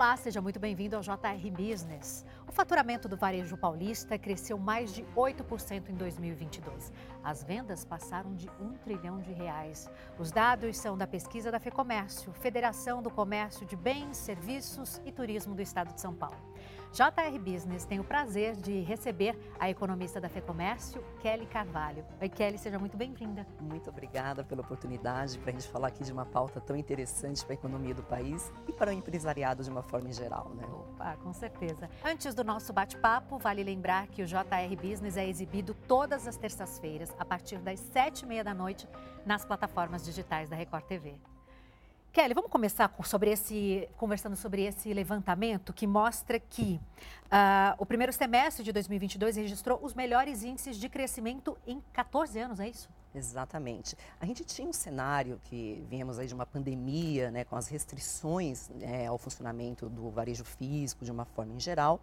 Olá, 0.00 0.16
seja 0.16 0.40
muito 0.40 0.58
bem-vindo 0.58 0.96
ao 0.96 1.02
JR 1.02 1.50
Business. 1.50 2.24
O 2.48 2.52
faturamento 2.52 3.06
do 3.06 3.18
varejo 3.18 3.54
paulista 3.54 4.18
cresceu 4.18 4.56
mais 4.56 4.94
de 4.94 5.02
8% 5.14 5.90
em 5.90 5.94
2022. 5.94 6.90
As 7.22 7.44
vendas 7.44 7.84
passaram 7.84 8.34
de 8.34 8.48
1 8.58 8.78
trilhão 8.78 9.18
de 9.20 9.30
reais. 9.30 9.90
Os 10.18 10.32
dados 10.32 10.78
são 10.78 10.96
da 10.96 11.06
pesquisa 11.06 11.52
da 11.52 11.60
FEComércio, 11.60 12.32
Federação 12.32 13.02
do 13.02 13.10
Comércio 13.10 13.66
de 13.66 13.76
Bens, 13.76 14.16
Serviços 14.16 15.02
e 15.04 15.12
Turismo 15.12 15.54
do 15.54 15.60
Estado 15.60 15.92
de 15.92 16.00
São 16.00 16.14
Paulo. 16.14 16.40
JR 16.92 17.38
Business 17.38 17.84
tem 17.84 18.00
o 18.00 18.04
prazer 18.04 18.56
de 18.56 18.80
receber 18.80 19.38
a 19.60 19.70
economista 19.70 20.20
da 20.20 20.28
FEComércio, 20.28 21.00
Kelly 21.20 21.46
Carvalho. 21.46 22.04
Oi, 22.20 22.28
Kelly, 22.28 22.58
seja 22.58 22.80
muito 22.80 22.96
bem-vinda. 22.96 23.46
Muito 23.60 23.88
obrigada 23.88 24.42
pela 24.42 24.60
oportunidade 24.60 25.38
para 25.38 25.50
a 25.50 25.52
gente 25.52 25.68
falar 25.68 25.86
aqui 25.86 26.02
de 26.02 26.12
uma 26.12 26.26
pauta 26.26 26.60
tão 26.60 26.74
interessante 26.74 27.44
para 27.44 27.52
a 27.52 27.54
economia 27.54 27.94
do 27.94 28.02
país 28.02 28.52
e 28.66 28.72
para 28.72 28.90
o 28.90 28.92
empresariado 28.92 29.62
de 29.62 29.70
uma 29.70 29.84
forma 29.84 30.08
em 30.08 30.12
geral, 30.12 30.50
né? 30.56 30.64
Opa, 30.66 31.16
com 31.18 31.32
certeza. 31.32 31.88
Antes 32.04 32.34
do 32.34 32.42
nosso 32.42 32.72
bate-papo, 32.72 33.38
vale 33.38 33.62
lembrar 33.62 34.08
que 34.08 34.22
o 34.22 34.26
JR 34.26 34.76
Business 34.76 35.16
é 35.16 35.28
exibido 35.28 35.74
todas 35.86 36.26
as 36.26 36.36
terças-feiras, 36.36 37.14
a 37.16 37.24
partir 37.24 37.58
das 37.58 37.78
sete 37.78 38.22
e 38.22 38.26
meia 38.26 38.42
da 38.42 38.52
noite, 38.52 38.88
nas 39.24 39.44
plataformas 39.44 40.04
digitais 40.04 40.48
da 40.48 40.56
Record 40.56 40.84
TV. 40.86 41.20
Kelly, 42.12 42.34
vamos 42.34 42.50
começar 42.50 42.92
sobre 43.04 43.30
esse, 43.30 43.88
conversando 43.96 44.34
sobre 44.34 44.64
esse 44.64 44.92
levantamento 44.92 45.72
que 45.72 45.86
mostra 45.86 46.40
que 46.40 46.80
uh, 47.26 47.76
o 47.78 47.86
primeiro 47.86 48.12
semestre 48.12 48.64
de 48.64 48.72
2022 48.72 49.36
registrou 49.36 49.78
os 49.80 49.94
melhores 49.94 50.42
índices 50.42 50.76
de 50.76 50.88
crescimento 50.88 51.56
em 51.64 51.80
14 51.92 52.36
anos, 52.40 52.58
é 52.58 52.68
isso? 52.68 52.90
Exatamente. 53.14 53.96
A 54.20 54.26
gente 54.26 54.42
tinha 54.42 54.68
um 54.68 54.72
cenário 54.72 55.40
que 55.44 55.86
viemos 55.88 56.18
aí 56.18 56.26
de 56.26 56.34
uma 56.34 56.44
pandemia, 56.44 57.30
né, 57.30 57.44
com 57.44 57.54
as 57.54 57.68
restrições 57.68 58.68
né, 58.70 59.06
ao 59.06 59.16
funcionamento 59.16 59.88
do 59.88 60.10
varejo 60.10 60.44
físico 60.44 61.04
de 61.04 61.12
uma 61.12 61.24
forma 61.24 61.54
em 61.54 61.60
geral, 61.60 62.00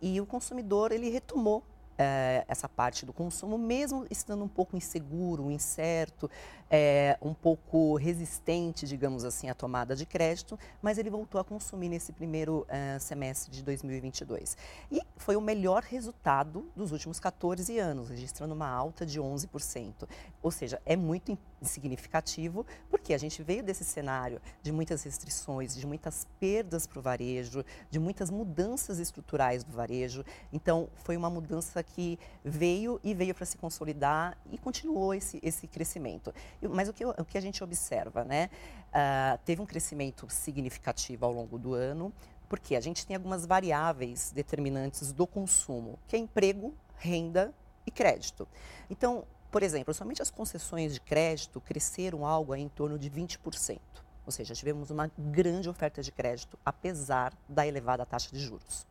e 0.00 0.22
o 0.22 0.26
consumidor 0.26 0.90
ele 0.90 1.10
retomou 1.10 1.62
é, 1.98 2.44
essa 2.48 2.68
parte 2.68 3.06
do 3.06 3.12
consumo, 3.12 3.56
mesmo 3.56 4.06
estando 4.10 4.44
um 4.44 4.48
pouco 4.48 4.76
inseguro, 4.76 5.50
incerto, 5.50 6.30
é, 6.76 7.16
um 7.22 7.32
pouco 7.32 7.94
resistente, 7.94 8.84
digamos 8.84 9.24
assim, 9.24 9.48
à 9.48 9.54
tomada 9.54 9.94
de 9.94 10.04
crédito, 10.04 10.58
mas 10.82 10.98
ele 10.98 11.08
voltou 11.08 11.40
a 11.40 11.44
consumir 11.44 11.88
nesse 11.88 12.12
primeiro 12.12 12.66
é, 12.68 12.98
semestre 12.98 13.52
de 13.52 13.62
2022. 13.62 14.56
E 14.90 15.00
foi 15.16 15.36
o 15.36 15.40
melhor 15.40 15.84
resultado 15.84 16.68
dos 16.74 16.90
últimos 16.90 17.20
14 17.20 17.78
anos, 17.78 18.10
registrando 18.10 18.54
uma 18.54 18.68
alta 18.68 19.06
de 19.06 19.20
11%. 19.20 20.08
Ou 20.42 20.50
seja, 20.50 20.82
é 20.84 20.96
muito 20.96 21.38
significativo, 21.62 22.66
porque 22.90 23.14
a 23.14 23.18
gente 23.18 23.40
veio 23.42 23.62
desse 23.62 23.84
cenário 23.84 24.40
de 24.60 24.72
muitas 24.72 25.02
restrições, 25.04 25.76
de 25.76 25.86
muitas 25.86 26.26
perdas 26.40 26.88
para 26.88 26.98
o 26.98 27.02
varejo, 27.02 27.64
de 27.88 28.00
muitas 28.00 28.30
mudanças 28.30 28.98
estruturais 28.98 29.62
do 29.62 29.72
varejo. 29.72 30.24
Então, 30.52 30.88
foi 30.96 31.16
uma 31.16 31.30
mudança 31.30 31.82
que 31.82 32.18
veio 32.44 33.00
e 33.04 33.14
veio 33.14 33.34
para 33.34 33.46
se 33.46 33.56
consolidar 33.56 34.36
e 34.50 34.58
continuou 34.58 35.14
esse, 35.14 35.38
esse 35.42 35.68
crescimento. 35.68 36.34
Mas 36.68 36.88
o 36.88 36.92
que, 36.92 37.04
o 37.04 37.24
que 37.24 37.38
a 37.38 37.40
gente 37.40 37.62
observa, 37.62 38.24
né? 38.24 38.50
Uh, 38.88 39.38
teve 39.44 39.60
um 39.60 39.66
crescimento 39.66 40.26
significativo 40.30 41.24
ao 41.24 41.32
longo 41.32 41.58
do 41.58 41.74
ano, 41.74 42.12
porque 42.48 42.76
a 42.76 42.80
gente 42.80 43.06
tem 43.06 43.16
algumas 43.16 43.44
variáveis 43.44 44.32
determinantes 44.32 45.12
do 45.12 45.26
consumo, 45.26 45.98
que 46.06 46.16
é 46.16 46.18
emprego, 46.18 46.74
renda 46.96 47.52
e 47.86 47.90
crédito. 47.90 48.46
Então, 48.88 49.24
por 49.50 49.62
exemplo, 49.62 49.94
somente 49.94 50.22
as 50.22 50.30
concessões 50.30 50.94
de 50.94 51.00
crédito 51.00 51.60
cresceram 51.60 52.26
algo 52.26 52.54
em 52.54 52.68
torno 52.68 52.98
de 52.98 53.10
20%. 53.10 53.78
Ou 54.26 54.32
seja, 54.32 54.54
tivemos 54.54 54.90
uma 54.90 55.10
grande 55.18 55.68
oferta 55.68 56.02
de 56.02 56.10
crédito, 56.10 56.58
apesar 56.64 57.32
da 57.48 57.66
elevada 57.66 58.06
taxa 58.06 58.30
de 58.32 58.38
juros. 58.38 58.86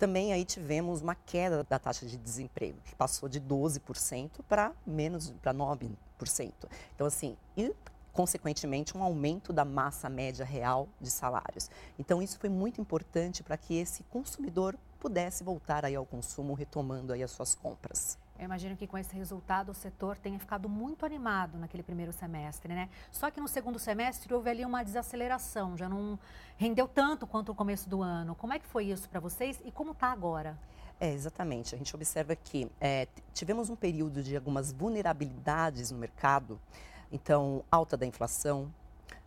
Também 0.00 0.32
aí 0.32 0.46
tivemos 0.46 1.02
uma 1.02 1.14
queda 1.14 1.62
da 1.62 1.78
taxa 1.78 2.06
de 2.06 2.16
desemprego, 2.16 2.78
que 2.86 2.94
passou 2.94 3.28
de 3.28 3.38
12% 3.38 4.40
para 4.48 4.72
menos 4.86 5.30
para 5.42 5.52
9%. 5.52 5.90
Então 6.94 7.06
assim, 7.06 7.36
e 7.54 7.70
consequentemente 8.10 8.96
um 8.96 9.02
aumento 9.02 9.52
da 9.52 9.62
massa 9.62 10.08
média 10.08 10.42
real 10.42 10.88
de 10.98 11.10
salários. 11.10 11.70
Então 11.98 12.22
isso 12.22 12.38
foi 12.38 12.48
muito 12.48 12.80
importante 12.80 13.42
para 13.42 13.58
que 13.58 13.74
esse 13.74 14.02
consumidor 14.04 14.74
pudesse 14.98 15.44
voltar 15.44 15.84
aí 15.84 15.94
ao 15.94 16.06
consumo, 16.06 16.54
retomando 16.54 17.12
aí 17.12 17.22
as 17.22 17.30
suas 17.30 17.54
compras. 17.54 18.18
Eu 18.40 18.46
imagino 18.46 18.74
que 18.74 18.86
com 18.86 18.96
esse 18.96 19.14
resultado 19.14 19.70
o 19.70 19.74
setor 19.74 20.16
tenha 20.16 20.38
ficado 20.38 20.66
muito 20.66 21.04
animado 21.04 21.58
naquele 21.58 21.82
primeiro 21.82 22.10
semestre, 22.10 22.74
né? 22.74 22.88
Só 23.12 23.30
que 23.30 23.38
no 23.38 23.46
segundo 23.46 23.78
semestre 23.78 24.32
houve 24.32 24.48
ali 24.48 24.64
uma 24.64 24.82
desaceleração, 24.82 25.76
já 25.76 25.90
não 25.90 26.18
rendeu 26.56 26.88
tanto 26.88 27.26
quanto 27.26 27.52
o 27.52 27.54
começo 27.54 27.86
do 27.86 28.00
ano. 28.00 28.34
Como 28.34 28.54
é 28.54 28.58
que 28.58 28.66
foi 28.66 28.86
isso 28.86 29.10
para 29.10 29.20
vocês 29.20 29.60
e 29.62 29.70
como 29.70 29.92
está 29.92 30.10
agora? 30.10 30.58
É, 30.98 31.12
exatamente. 31.12 31.74
A 31.74 31.78
gente 31.78 31.94
observa 31.94 32.34
que 32.34 32.66
é, 32.80 33.06
tivemos 33.34 33.68
um 33.68 33.76
período 33.76 34.22
de 34.22 34.34
algumas 34.34 34.72
vulnerabilidades 34.72 35.90
no 35.90 35.98
mercado, 35.98 36.58
então, 37.12 37.62
alta 37.70 37.94
da 37.94 38.06
inflação, 38.06 38.72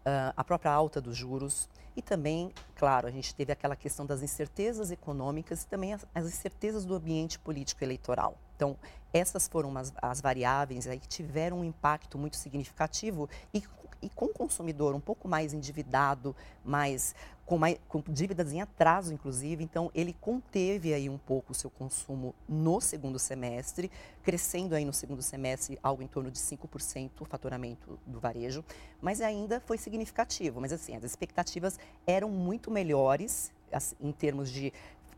uh, 0.06 0.34
a 0.36 0.44
própria 0.44 0.72
alta 0.72 1.02
dos 1.02 1.16
juros 1.16 1.70
e 1.96 2.02
também, 2.02 2.52
claro, 2.76 3.08
a 3.08 3.12
gente 3.12 3.36
teve 3.36 3.52
aquela 3.52 3.76
questão 3.76 4.06
das 4.06 4.24
incertezas 4.24 4.92
econômicas 4.92 5.64
e 5.64 5.68
também 5.68 5.94
as, 5.94 6.06
as 6.14 6.26
incertezas 6.26 6.86
do 6.86 6.96
ambiente 6.96 7.38
político 7.38 7.84
eleitoral. 7.84 8.38
Então, 8.56 8.78
essas 9.14 9.48
foram 9.48 9.78
as, 9.78 9.94
as 10.02 10.20
variáveis 10.20 10.88
aí 10.88 11.00
que 11.00 11.08
tiveram 11.08 11.60
um 11.60 11.64
impacto 11.64 12.18
muito 12.18 12.36
significativo 12.36 13.30
e, 13.54 13.64
e 14.04 14.10
com 14.10 14.26
o 14.26 14.34
consumidor 14.34 14.94
um 14.94 15.00
pouco 15.00 15.28
mais 15.28 15.54
endividado, 15.54 16.36
mais 16.64 17.16
com, 17.46 17.58
mais, 17.58 17.78
com 17.88 18.02
dívidas 18.08 18.52
em 18.52 18.62
atraso, 18.62 19.14
inclusive. 19.14 19.64
Então, 19.64 19.92
ele 19.94 20.14
conteve 20.20 20.94
aí 20.94 21.10
um 21.10 21.18
pouco 21.18 21.52
o 21.52 21.56
seu 21.56 21.70
consumo 21.70 22.34
no 22.48 22.80
segundo 22.80 23.20
semestre, 23.20 23.92
crescendo 24.24 24.76
aí 24.76 24.86
no 24.86 24.94
segundo 24.94 25.22
semestre 25.22 25.78
algo 25.82 26.02
em 26.02 26.08
torno 26.08 26.32
de 26.32 26.40
5% 26.40 27.12
o 27.22 27.26
faturamento 27.26 28.00
do 28.06 28.20
varejo, 28.20 28.64
mas 29.02 29.22
ainda 29.22 29.60
foi 29.62 29.78
significativo. 29.78 30.62
Mas, 30.62 30.72
assim, 30.72 30.96
as 30.96 31.04
expectativas 31.04 31.80
eram 32.06 32.30
muito 32.30 32.72
melhores 32.72 33.52
assim, 33.72 33.96
em 34.00 34.12
termos 34.12 34.52
de 34.52 34.72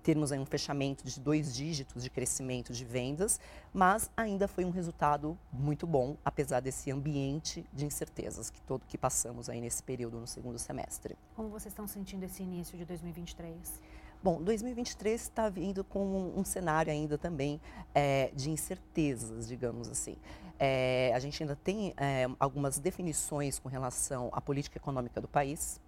termos 0.05 0.31
aí 0.31 0.38
um 0.38 0.45
fechamento 0.45 1.03
de 1.03 1.19
dois 1.19 1.55
dígitos 1.55 2.03
de 2.03 2.11
crescimento 2.11 2.71
de 2.71 2.85
vendas, 2.85 3.39
mas 3.73 4.11
ainda 4.16 4.47
foi 4.47 4.63
um 4.63 4.69
resultado 4.69 5.35
muito 5.51 5.88
bom, 5.88 6.16
apesar 6.23 6.59
desse 6.59 6.91
ambiente 6.91 7.66
de 7.73 7.88
incertezas 7.88 8.51
que 8.51 8.61
todo 8.61 8.85
que 8.88 8.99
passamos 8.99 9.49
aí 9.49 9.59
nesse 9.59 9.81
período 9.81 10.19
no 10.19 10.27
segundo 10.27 10.59
semestre. 10.59 11.17
Como 11.35 11.49
vocês 11.49 11.71
estão 11.71 11.88
sentindo 11.88 12.23
esse 12.23 12.44
início 12.44 12.77
de 12.77 12.85
2023? 12.85 13.81
Bom, 14.21 14.44
2023 14.44 15.19
está 15.19 15.49
vindo 15.49 15.83
com 15.83 16.05
um, 16.05 16.39
um, 16.39 16.45
cenário 16.45 16.91
ainda 16.91 17.17
também 17.17 17.59
é, 17.94 18.29
de 18.35 18.51
incertezas, 18.51 19.47
digamos 19.47 19.89
assim. 19.89 20.17
É, 20.59 21.11
a 21.15 21.19
gente 21.19 21.41
ainda 21.41 21.55
tem 21.55 21.95
é, 21.97 22.27
algumas 22.39 22.77
definições 22.77 23.57
com 23.57 23.69
relação 23.69 24.29
à 24.31 24.39
política 24.39 24.77
econômica 24.77 25.19
do 25.19 25.27
país, 25.27 25.81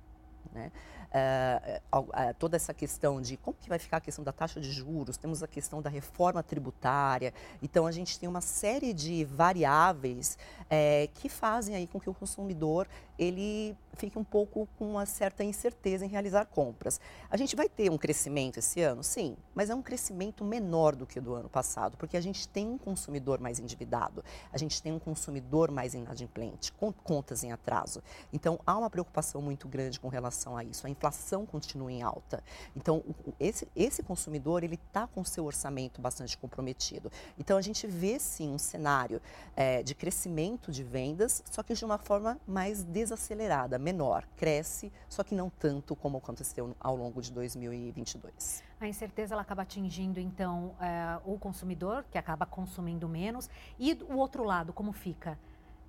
né? 0.52 0.72
Uh, 1.08 2.34
toda 2.38 2.58
essa 2.58 2.74
questão 2.74 3.22
de 3.22 3.38
como 3.38 3.56
que 3.60 3.70
vai 3.70 3.80
ficar 3.80 3.98
a 3.98 4.02
questão 4.02 4.24
da 4.24 4.34
taxa 4.34 4.60
de 4.60 4.72
juros, 4.72 5.18
temos 5.18 5.42
a 5.42 5.48
questão 5.48 5.82
da 5.82 5.90
reforma 5.90 6.44
tributária, 6.44 7.34
então 7.62 7.88
a 7.88 7.92
gente 7.92 8.20
tem 8.20 8.28
uma 8.28 8.42
série 8.42 8.94
de 8.94 9.24
variáveis 9.24 10.38
é, 10.70 11.10
que 11.14 11.30
fazem 11.30 11.76
aí 11.76 11.88
com 11.88 12.00
que 12.00 12.10
o 12.10 12.14
consumidor 12.14 12.88
ele 13.18 13.76
fique 13.94 14.20
um 14.20 14.24
pouco 14.24 14.68
com 14.78 14.92
uma 14.92 15.06
certa 15.06 15.44
incerteza 15.44 16.06
em 16.06 16.08
realizar 16.08 16.46
compras. 16.46 17.00
A 17.32 17.36
gente 17.36 17.56
vai 17.56 17.68
ter 17.68 17.90
um 17.90 17.98
crescimento 17.98 18.60
esse 18.60 18.82
ano, 18.82 19.04
sim, 19.04 19.36
mas 19.56 19.72
é 19.72 19.76
um 19.76 19.82
crescimento 19.82 20.44
menor 20.44 20.96
do 20.96 21.06
que 21.08 21.20
do 21.20 21.34
ano 21.34 21.50
passado, 21.50 21.98
porque 21.98 22.16
a 22.16 22.22
gente 22.22 22.48
tem 22.48 22.68
um 22.68 22.78
consumidor 22.78 23.40
mais 23.40 23.60
endividado, 23.60 24.24
a 24.54 24.58
gente 24.58 24.82
tem 24.84 24.94
um 24.94 25.00
consumidor 25.00 25.72
mais 25.72 25.96
inadimplente, 25.96 26.72
com 26.74 26.94
contas 26.94 27.44
em 27.44 27.52
atraso. 27.52 28.04
Então 28.32 28.60
há 28.66 28.78
uma 28.78 28.90
preocupação 28.90 29.42
muito 29.42 29.68
grande 29.68 30.00
com 30.00 30.10
relação 30.10 30.56
a 30.56 30.64
isso. 30.64 30.86
A 30.86 30.90
inflação 30.98 31.46
continua 31.46 31.92
em 31.92 32.02
alta. 32.02 32.44
Então 32.76 33.04
esse, 33.40 33.68
esse 33.76 34.02
consumidor 34.04 34.64
ele 34.64 34.76
está 34.76 35.06
com 35.08 35.24
seu 35.24 35.46
orçamento 35.46 36.02
bastante 36.02 36.38
comprometido. 36.38 37.12
Então 37.38 37.58
a 37.58 37.62
gente 37.62 37.86
vê 37.88 38.20
sim 38.20 38.50
um 38.50 38.58
cenário 38.58 39.22
é, 39.56 39.84
de 39.84 39.94
crescimento 39.94 40.72
de 40.72 40.84
vendas, 40.84 41.44
só 41.50 41.62
que 41.62 41.74
de 41.74 41.86
uma 41.86 41.98
forma 41.98 42.40
mais 42.48 42.84
desacelerada 42.84 43.28
desacelerada, 43.28 43.78
menor, 43.78 44.26
cresce, 44.36 44.92
só 45.10 45.24
que 45.24 45.36
não 45.36 45.50
tanto 45.50 45.96
como 45.96 46.18
aconteceu 46.18 46.76
ao 46.80 46.96
longo 46.96 47.22
de 47.22 47.32
2022. 47.32 48.64
A 48.80 48.88
incerteza 48.88 49.34
ela 49.34 49.42
acaba 49.42 49.64
atingindo 49.64 50.20
então 50.20 50.76
é, 50.80 51.20
o 51.26 51.38
consumidor, 51.38 52.06
que 52.12 52.18
acaba 52.18 52.46
consumindo 52.46 53.08
menos, 53.08 53.50
e 53.80 53.94
o 54.10 54.18
outro 54.18 54.44
lado, 54.44 54.74
como 54.74 54.92
fica? 54.92 55.38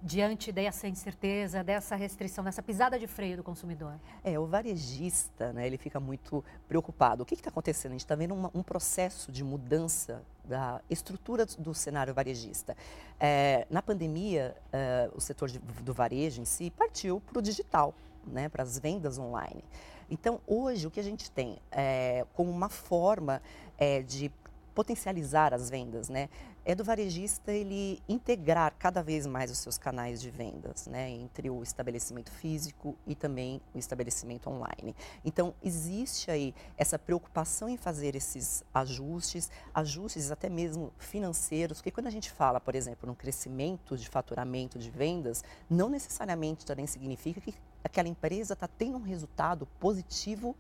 Diante 0.03 0.53
dessa 0.53 0.87
incerteza, 0.87 1.65
dessa 1.65 1.97
restrição, 1.97 2.45
dessa 2.45 2.63
pisada 2.63 2.99
de 2.99 3.07
freio 3.07 3.37
do 3.37 3.43
consumidor? 3.43 3.95
É, 4.23 4.39
o 4.39 4.47
varejista, 4.47 5.53
né, 5.53 5.67
ele 5.67 5.77
fica 5.77 5.99
muito 5.99 6.45
preocupado. 6.69 7.23
O 7.23 7.27
que 7.27 7.35
está 7.35 7.51
acontecendo? 7.51 7.93
A 7.93 7.95
gente 7.95 8.05
está 8.05 8.15
vendo 8.15 8.35
uma, 8.35 8.51
um 8.55 8.63
processo 8.63 9.33
de 9.33 9.43
mudança 9.43 10.23
da 10.45 10.81
estrutura 10.89 11.45
do 11.45 11.75
cenário 11.75 12.15
varejista. 12.15 12.77
É, 13.21 13.67
na 13.69 13.83
pandemia, 13.83 14.57
é, 14.73 15.11
o 15.15 15.21
setor 15.21 15.49
de, 15.49 15.59
do 15.59 15.93
varejo 15.93 16.41
em 16.41 16.45
si 16.45 16.71
partiu 16.71 17.21
para 17.21 17.39
o 17.39 17.43
digital. 17.43 17.95
né, 18.33 18.49
para 18.49 18.63
as 18.63 18.79
vendas 18.79 19.19
online. 19.19 19.65
Então, 20.11 20.41
hoje, 20.47 20.87
o 20.87 20.91
que 20.91 21.01
a 21.01 21.03
gente 21.03 21.31
tem 21.31 21.59
é, 21.71 22.25
como 22.35 22.51
uma 22.51 22.69
forma 22.69 23.43
é, 23.77 24.03
de 24.03 24.31
potencializar 24.75 25.53
as 25.53 25.69
vendas, 25.69 26.09
né? 26.09 26.29
É 26.69 26.75
do 26.75 26.85
varejista 26.85 27.51
ele 27.51 27.99
integrar 28.07 28.75
cada 28.79 29.03
vez 29.03 29.27
mais 29.27 29.51
os 29.51 29.57
seus 29.57 29.79
canais 29.79 30.21
de 30.21 30.31
vendas, 30.31 30.87
né? 30.87 31.09
Entre 31.09 31.49
o 31.49 31.63
estabelecimento 31.63 32.31
físico 32.31 32.95
e 33.07 33.15
também 33.15 33.59
o 33.75 33.79
estabelecimento 33.79 34.51
online. 34.51 34.95
Então, 35.25 35.55
existe 35.63 36.31
aí 36.31 36.55
essa 36.77 36.99
preocupação 36.99 37.71
em 37.71 37.79
fazer 37.79 38.15
esses 38.15 38.63
ajustes, 38.75 39.51
ajustes 39.73 40.31
até 40.31 40.51
mesmo 40.51 40.93
financeiros, 40.99 41.79
porque 41.79 41.91
quando 41.91 42.09
a 42.09 42.11
gente 42.11 42.31
fala, 42.31 42.61
por 42.61 42.75
exemplo, 42.75 43.07
no 43.07 43.15
crescimento 43.15 43.97
de 43.97 44.07
faturamento 44.07 44.79
de 44.79 44.91
vendas, 44.91 45.43
não 45.71 45.89
necessariamente 45.89 46.67
também 46.67 46.87
significa 46.87 47.41
que 47.41 47.55
aquela 47.83 48.09
empresa 48.09 48.53
está 48.53 48.69
tendo 48.69 48.99
um 48.99 49.03
resultado 49.03 49.65
positivo 49.81 50.55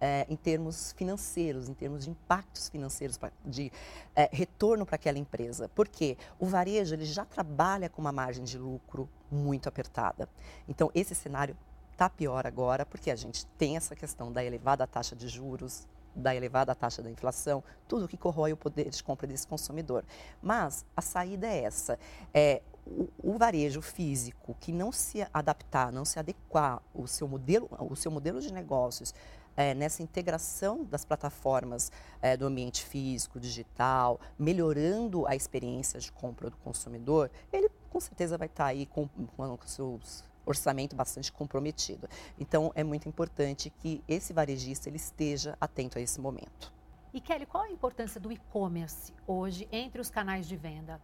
é, 0.00 0.26
em 0.28 0.36
termos 0.36 0.92
financeiros, 0.92 1.68
em 1.68 1.74
termos 1.74 2.04
de 2.04 2.10
impactos 2.10 2.68
financeiros, 2.68 3.16
pra, 3.16 3.30
de 3.44 3.72
é, 4.14 4.28
retorno 4.32 4.84
para 4.84 4.96
aquela 4.96 5.18
empresa. 5.18 5.70
Porque 5.74 6.16
o 6.38 6.46
varejo 6.46 6.94
ele 6.94 7.04
já 7.04 7.24
trabalha 7.24 7.88
com 7.88 8.00
uma 8.00 8.12
margem 8.12 8.44
de 8.44 8.58
lucro 8.58 9.08
muito 9.30 9.68
apertada. 9.68 10.28
Então, 10.68 10.90
esse 10.94 11.14
cenário 11.14 11.56
está 11.92 12.10
pior 12.10 12.46
agora, 12.46 12.84
porque 12.84 13.10
a 13.10 13.16
gente 13.16 13.46
tem 13.58 13.76
essa 13.76 13.96
questão 13.96 14.30
da 14.30 14.44
elevada 14.44 14.86
taxa 14.86 15.16
de 15.16 15.28
juros, 15.28 15.86
da 16.14 16.34
elevada 16.34 16.74
taxa 16.74 17.02
da 17.02 17.10
inflação, 17.10 17.62
tudo 17.86 18.08
que 18.08 18.16
corrói 18.16 18.52
o 18.52 18.56
poder 18.56 18.88
de 18.88 19.02
compra 19.02 19.26
desse 19.26 19.46
consumidor. 19.46 20.04
Mas 20.42 20.84
a 20.96 21.02
saída 21.02 21.46
é 21.46 21.64
essa. 21.64 21.98
É, 22.32 22.62
o, 22.86 23.08
o, 23.22 23.38
varejo 23.38 23.82
físico 23.82 24.56
que 24.60 24.72
não 24.72 24.92
se 24.92 25.26
adaptar, 25.32 25.92
não 25.92 26.04
se 26.04 26.18
adequar 26.18 26.80
o 26.94 27.06
seu 27.06 27.26
modelo, 27.28 27.68
o 27.78 27.96
seu 27.96 28.10
modelo 28.10 28.40
de 28.40 28.52
negócios 28.52 29.12
é, 29.56 29.74
nessa 29.74 30.02
integração 30.02 30.84
das 30.84 31.04
plataformas 31.04 31.90
é, 32.20 32.36
do 32.36 32.46
ambiente 32.46 32.84
físico, 32.84 33.40
digital, 33.40 34.20
melhorando 34.38 35.26
a 35.26 35.34
experiência 35.34 35.98
de 35.98 36.12
compra 36.12 36.50
do 36.50 36.56
consumidor, 36.58 37.30
ele 37.52 37.70
com 37.90 38.00
certeza 38.00 38.36
vai 38.36 38.46
estar 38.46 38.66
aí 38.66 38.86
com, 38.86 39.08
com 39.08 39.42
o 39.42 39.58
seu 39.64 40.00
orçamento 40.44 40.94
bastante 40.94 41.32
comprometido. 41.32 42.08
Então, 42.38 42.70
é 42.74 42.84
muito 42.84 43.08
importante 43.08 43.70
que 43.70 44.02
esse 44.06 44.32
varejista 44.32 44.88
ele 44.88 44.96
esteja 44.96 45.56
atento 45.60 45.98
a 45.98 46.00
esse 46.00 46.20
momento. 46.20 46.72
E 47.12 47.20
Kelly, 47.20 47.46
qual 47.46 47.64
a 47.64 47.70
importância 47.70 48.20
do 48.20 48.30
e-commerce 48.30 49.12
hoje 49.26 49.66
entre 49.72 50.00
os 50.00 50.10
canais 50.10 50.46
de 50.46 50.56
venda? 50.56 51.00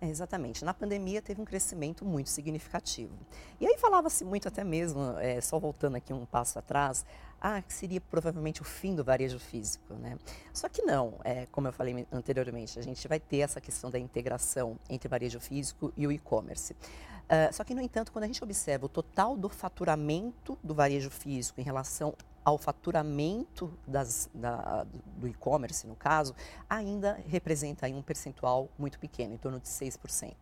É, 0.00 0.08
exatamente. 0.08 0.64
Na 0.64 0.74
pandemia 0.74 1.22
teve 1.22 1.40
um 1.40 1.44
crescimento 1.44 2.04
muito 2.04 2.28
significativo. 2.28 3.16
E 3.58 3.66
aí 3.66 3.78
falava-se 3.78 4.24
muito 4.24 4.46
até 4.46 4.62
mesmo, 4.62 5.16
é, 5.18 5.40
só 5.40 5.58
voltando 5.58 5.96
aqui 5.96 6.12
um 6.12 6.26
passo 6.26 6.58
atrás, 6.58 7.06
ah, 7.48 7.62
que 7.62 7.72
seria 7.72 8.00
provavelmente 8.00 8.60
o 8.60 8.64
fim 8.64 8.92
do 8.96 9.04
varejo 9.04 9.38
físico, 9.38 9.94
né? 9.94 10.18
Só 10.52 10.68
que 10.68 10.82
não, 10.82 11.14
é, 11.22 11.46
como 11.52 11.68
eu 11.68 11.72
falei 11.72 12.04
anteriormente, 12.10 12.76
a 12.76 12.82
gente 12.82 13.06
vai 13.06 13.20
ter 13.20 13.38
essa 13.38 13.60
questão 13.60 13.88
da 13.88 14.00
integração 14.00 14.76
entre 14.90 15.08
varejo 15.08 15.38
físico 15.38 15.92
e 15.96 16.08
o 16.08 16.10
e-commerce. 16.10 16.72
Uh, 16.72 17.52
só 17.52 17.62
que, 17.62 17.72
no 17.72 17.80
entanto, 17.80 18.10
quando 18.10 18.24
a 18.24 18.26
gente 18.26 18.42
observa 18.42 18.86
o 18.86 18.88
total 18.88 19.36
do 19.36 19.48
faturamento 19.48 20.58
do 20.60 20.74
varejo 20.74 21.08
físico 21.08 21.60
em 21.60 21.62
relação 21.62 22.14
ao 22.44 22.58
faturamento 22.58 23.72
das, 23.86 24.28
da, 24.34 24.84
do 25.16 25.28
e-commerce, 25.28 25.86
no 25.86 25.94
caso, 25.94 26.34
ainda 26.68 27.20
representa 27.28 27.86
aí 27.86 27.94
um 27.94 28.02
percentual 28.02 28.68
muito 28.76 28.98
pequeno, 28.98 29.34
em 29.34 29.38
torno 29.38 29.60
de 29.60 29.68
6%. 29.68 30.34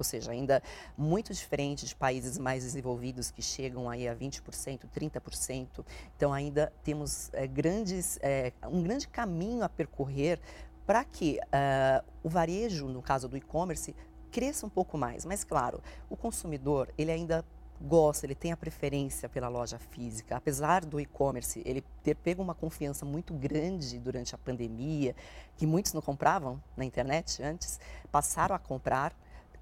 Ou 0.00 0.04
seja, 0.04 0.32
ainda 0.32 0.62
muito 0.96 1.32
diferente 1.34 1.84
de 1.84 1.94
países 1.94 2.38
mais 2.38 2.64
desenvolvidos 2.64 3.30
que 3.30 3.42
chegam 3.42 3.88
aí 3.88 4.08
a 4.08 4.16
20%, 4.16 4.86
30%. 4.88 5.84
Então, 6.16 6.32
ainda 6.32 6.72
temos 6.82 7.28
é, 7.34 7.46
grandes, 7.46 8.18
é, 8.22 8.52
um 8.64 8.82
grande 8.82 9.06
caminho 9.06 9.62
a 9.62 9.68
percorrer 9.68 10.40
para 10.86 11.04
que 11.04 11.38
uh, 11.38 12.04
o 12.22 12.28
varejo, 12.28 12.88
no 12.88 13.02
caso 13.02 13.28
do 13.28 13.36
e-commerce, 13.36 13.94
cresça 14.30 14.66
um 14.66 14.70
pouco 14.70 14.96
mais. 14.96 15.24
Mas, 15.24 15.44
claro, 15.44 15.82
o 16.08 16.16
consumidor, 16.16 16.88
ele 16.96 17.12
ainda 17.12 17.44
gosta, 17.80 18.26
ele 18.26 18.34
tem 18.34 18.52
a 18.52 18.56
preferência 18.56 19.28
pela 19.28 19.48
loja 19.48 19.78
física. 19.78 20.36
Apesar 20.36 20.84
do 20.84 21.00
e-commerce 21.00 21.62
ele 21.64 21.82
ter 22.02 22.14
pego 22.14 22.42
uma 22.42 22.54
confiança 22.54 23.04
muito 23.04 23.32
grande 23.32 23.98
durante 23.98 24.34
a 24.34 24.38
pandemia, 24.38 25.14
que 25.56 25.66
muitos 25.66 25.92
não 25.92 26.02
compravam 26.02 26.62
na 26.76 26.84
internet 26.84 27.42
antes, 27.42 27.80
passaram 28.12 28.54
a 28.54 28.58
comprar, 28.58 29.14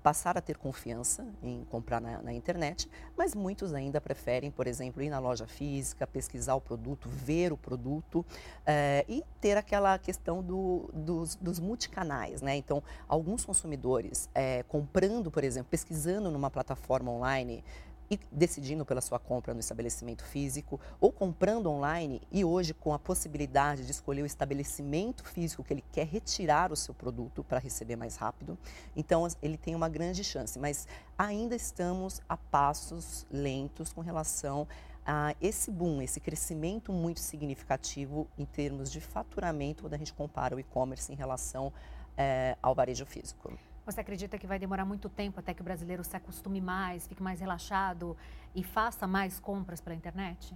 passaram 0.08 0.38
a 0.38 0.40
ter 0.40 0.56
confiança 0.56 1.22
em 1.42 1.64
comprar 1.64 2.00
na, 2.00 2.22
na, 2.22 2.32
internet, 2.32 2.88
mas 3.14 3.34
muitos 3.34 3.74
ainda 3.74 4.00
preferem, 4.00 4.50
por 4.50 4.66
exemplo, 4.66 5.02
ir 5.02 5.10
na 5.10 5.18
loja 5.18 5.46
física, 5.46 6.06
pesquisar 6.06 6.54
o 6.54 6.62
produto, 6.62 7.10
ver 7.10 7.52
o 7.52 7.58
produto 7.58 8.24
eh, 8.64 9.04
e 9.06 9.22
ter 9.38 9.58
aquela 9.58 9.98
questão 9.98 10.42
do, 10.42 10.88
dos, 10.94 11.34
dos, 11.34 11.60
multicanais. 11.60 12.40
Né? 12.40 12.56
Então, 12.56 12.82
alguns 13.06 13.44
consumidores 13.44 14.30
eh, 14.34 14.64
comprando, 14.66 15.30
por 15.30 15.44
exemplo, 15.44 15.68
pesquisando 15.70 16.30
numa 16.30 16.50
plataforma 16.50 17.10
online, 17.10 17.62
e 18.10 18.18
decidindo 18.32 18.84
pela 18.84 19.00
sua 19.00 19.18
compra 19.18 19.52
no 19.52 19.60
estabelecimento 19.60 20.24
físico 20.24 20.80
ou 21.00 21.12
comprando 21.12 21.70
online 21.70 22.22
e 22.30 22.44
hoje 22.44 22.72
com 22.72 22.92
a 22.94 22.98
possibilidade 22.98 23.84
de 23.84 23.90
escolher 23.90 24.22
o 24.22 24.26
estabelecimento 24.26 25.24
físico 25.24 25.62
que 25.62 25.72
ele 25.72 25.84
quer 25.92 26.06
retirar 26.06 26.72
o 26.72 26.76
seu 26.76 26.94
produto 26.94 27.44
para 27.44 27.58
receber 27.58 27.96
mais 27.96 28.16
rápido. 28.16 28.58
Então 28.96 29.26
ele 29.42 29.56
tem 29.56 29.74
uma 29.74 29.88
grande 29.88 30.24
chance, 30.24 30.58
mas 30.58 30.86
ainda 31.16 31.54
estamos 31.54 32.20
a 32.28 32.36
passos 32.36 33.26
lentos 33.30 33.92
com 33.92 34.00
relação 34.00 34.66
a 35.04 35.34
esse 35.40 35.70
boom, 35.70 36.02
esse 36.02 36.20
crescimento 36.20 36.92
muito 36.92 37.20
significativo 37.20 38.28
em 38.36 38.44
termos 38.44 38.92
de 38.92 39.00
faturamento 39.00 39.82
quando 39.82 39.94
a 39.94 39.98
gente 39.98 40.12
compara 40.12 40.54
o 40.54 40.60
e-commerce 40.60 41.10
em 41.10 41.16
relação 41.16 41.72
é, 42.16 42.56
ao 42.60 42.74
varejo 42.74 43.06
físico. 43.06 43.52
Você 43.88 44.02
acredita 44.02 44.36
que 44.36 44.46
vai 44.46 44.58
demorar 44.58 44.84
muito 44.84 45.08
tempo 45.08 45.40
até 45.40 45.54
que 45.54 45.62
o 45.62 45.64
brasileiro 45.64 46.04
se 46.04 46.14
acostume 46.14 46.60
mais, 46.60 47.06
fique 47.06 47.22
mais 47.22 47.40
relaxado 47.40 48.14
e 48.54 48.62
faça 48.62 49.06
mais 49.06 49.40
compras 49.40 49.80
pela 49.80 49.96
internet? 49.96 50.54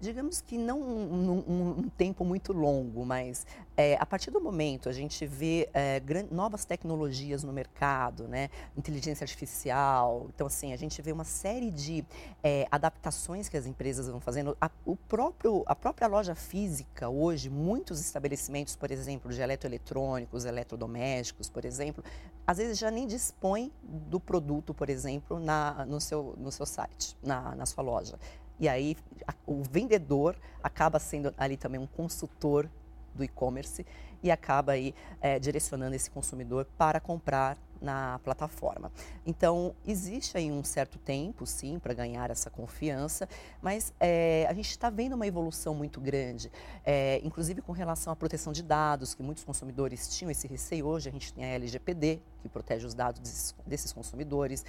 Digamos 0.00 0.40
que 0.40 0.56
não 0.56 0.80
um, 0.80 1.78
um, 1.78 1.88
tempo 1.96 2.24
muito 2.24 2.52
longo, 2.52 3.04
mas 3.04 3.46
é, 3.76 3.96
a 3.98 4.06
partir 4.06 4.30
do 4.30 4.40
momento 4.40 4.88
a 4.88 4.92
gente 4.92 5.26
vê 5.26 5.68
é, 5.74 6.00
novas 6.30 6.64
tecnologias 6.64 7.42
no 7.42 7.52
mercado, 7.52 8.28
né? 8.28 8.48
inteligência 8.76 9.24
artificial, 9.24 10.26
então 10.34 10.46
assim, 10.46 10.72
a 10.72 10.76
gente 10.76 11.00
vê 11.02 11.10
uma 11.10 11.24
série 11.24 11.70
de 11.70 12.04
é, 12.42 12.66
adaptações 12.70 13.48
que 13.48 13.56
as 13.56 13.66
empresas 13.66 14.08
vão 14.08 14.20
fazendo. 14.20 14.56
A, 14.60 14.70
o 14.84 14.94
próprio, 14.94 15.64
a 15.66 15.74
própria 15.74 16.06
loja 16.06 16.34
física 16.34 17.08
hoje, 17.08 17.50
muitos 17.50 18.00
estabelecimentos, 18.00 18.76
por 18.76 18.90
exemplo, 18.90 19.32
de 19.32 19.40
eletroeletrônicos, 19.40 20.44
eletrodomésticos, 20.44 21.48
por 21.50 21.64
exemplo, 21.64 22.04
às 22.46 22.58
vezes 22.58 22.78
já 22.78 22.90
nem 22.90 23.06
dispõem 23.06 23.72
do 23.82 24.20
produto, 24.20 24.72
por 24.72 24.88
exemplo, 24.88 25.40
na, 25.40 25.84
no, 25.86 26.00
seu, 26.00 26.34
no 26.38 26.52
seu 26.52 26.66
site, 26.66 27.16
na, 27.22 27.54
na 27.54 27.66
sua 27.66 27.82
loja. 27.82 28.18
E 28.58 28.68
aí 28.68 28.96
a, 29.26 29.34
o 29.46 29.62
vendedor 29.62 30.36
acaba 30.62 30.98
sendo 30.98 31.32
ali 31.36 31.56
também 31.56 31.80
um 31.80 31.86
consultor 31.86 32.68
do 33.14 33.24
e-commerce 33.24 33.84
e 34.22 34.30
acaba 34.30 34.72
aí 34.72 34.94
é, 35.20 35.38
direcionando 35.38 35.94
esse 35.94 36.10
consumidor 36.10 36.66
para 36.76 37.00
comprar 37.00 37.56
na 37.80 38.18
plataforma. 38.24 38.90
Então, 39.24 39.72
existe 39.86 40.36
aí 40.36 40.50
um 40.50 40.64
certo 40.64 40.98
tempo, 40.98 41.46
sim, 41.46 41.78
para 41.78 41.94
ganhar 41.94 42.28
essa 42.28 42.50
confiança, 42.50 43.28
mas 43.62 43.94
é, 44.00 44.46
a 44.48 44.52
gente 44.52 44.70
está 44.70 44.90
vendo 44.90 45.12
uma 45.12 45.28
evolução 45.28 45.76
muito 45.76 46.00
grande, 46.00 46.50
é, 46.84 47.20
inclusive 47.22 47.62
com 47.62 47.70
relação 47.70 48.12
à 48.12 48.16
proteção 48.16 48.52
de 48.52 48.64
dados, 48.64 49.14
que 49.14 49.22
muitos 49.22 49.44
consumidores 49.44 50.08
tinham 50.08 50.28
esse 50.28 50.48
receio. 50.48 50.86
Hoje 50.86 51.08
a 51.08 51.12
gente 51.12 51.32
tem 51.32 51.44
a 51.44 51.48
LGPD, 51.48 52.20
que 52.42 52.48
protege 52.48 52.84
os 52.84 52.94
dados 52.94 53.20
desses, 53.20 53.54
desses 53.64 53.92
consumidores. 53.92 54.64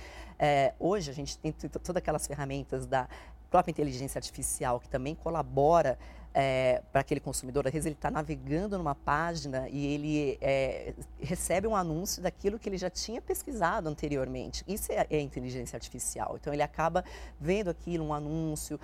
Hoje 0.80 1.10
a 1.10 1.14
gente 1.14 1.38
tem 1.38 1.52
todas 1.52 1.96
aquelas 1.96 2.28
ferramentas 2.28 2.86
da 2.86 3.08
própria 3.50 3.72
inteligência 3.72 4.20
artificial, 4.20 4.80
que 4.80 4.90
também 4.90 5.16
colabora 5.16 5.98
é, 6.34 6.82
para 6.92 7.02
aquele 7.02 7.20
consumidor. 7.20 7.66
Às 7.68 7.74
vezes 7.74 7.86
ele 7.86 7.96
está 7.96 8.12
navegando 8.12 8.78
numa 8.78 8.96
página 8.96 9.68
e 9.70 9.86
ele 9.86 10.38
é, 10.42 10.94
recebe 11.20 11.68
um 11.68 11.76
anúncio 11.76 12.22
daquilo 12.22 12.60
que 12.60 12.70
ele 12.70 12.78
já 12.78 12.90
tinha 12.90 13.22
pesquisado 13.22 13.90
anteriormente. 13.90 14.64
Isso 14.68 14.92
é, 14.92 15.08
é 15.10 15.20
inteligência 15.20 15.76
artificial. 15.76 16.38
Então 16.40 16.54
ele 16.54 16.64
acaba 16.64 17.04
vendo 17.40 17.70
aquilo, 17.70 18.06
um 18.06 18.14
anúncio, 18.14 18.80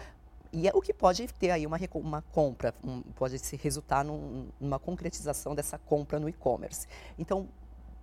e 0.52 0.68
é 0.70 0.72
o 0.74 0.82
que 0.82 0.94
pode 0.94 1.28
ter 1.28 1.52
aí 1.52 1.68
uma, 1.68 1.78
uma 1.96 2.22
compra, 2.22 2.74
um, 2.82 3.02
pode 3.02 3.38
se 3.40 3.58
resultar 3.58 4.06
num, 4.06 4.48
numa 4.60 4.80
concretização 4.80 5.54
dessa 5.54 5.78
compra 5.78 6.18
no 6.18 6.30
e-commerce. 6.30 6.88
Então, 7.20 7.50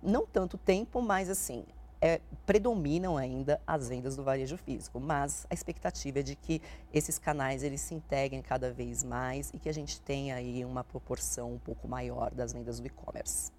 não 0.03 0.25
tanto 0.25 0.55
tempo, 0.55 1.01
mas 1.01 1.29
assim, 1.31 1.65
é, 2.03 2.19
predominam 2.45 3.15
ainda 3.15 3.61
as 3.65 3.87
vendas 3.87 4.17
do 4.17 4.23
varejo 4.25 4.57
físico, 4.57 4.99
mas 4.99 5.47
a 5.49 5.53
expectativa 5.53 6.19
é 6.19 6.21
de 6.21 6.35
que 6.35 6.61
esses 6.93 7.17
canais 7.17 7.63
eles 7.63 7.79
se 7.79 7.95
integrem 7.95 8.41
cada 8.41 8.73
vez 8.73 9.05
mais 9.05 9.51
e 9.53 9.57
que 9.57 9.69
a 9.69 9.73
gente 9.73 10.01
tenha 10.01 10.35
aí 10.35 10.65
uma 10.65 10.83
proporção 10.83 11.53
um 11.53 11.57
pouco 11.57 11.87
maior 11.87 12.29
das 12.31 12.51
vendas 12.51 12.81
do 12.81 12.87
e-commerce. 12.87 13.53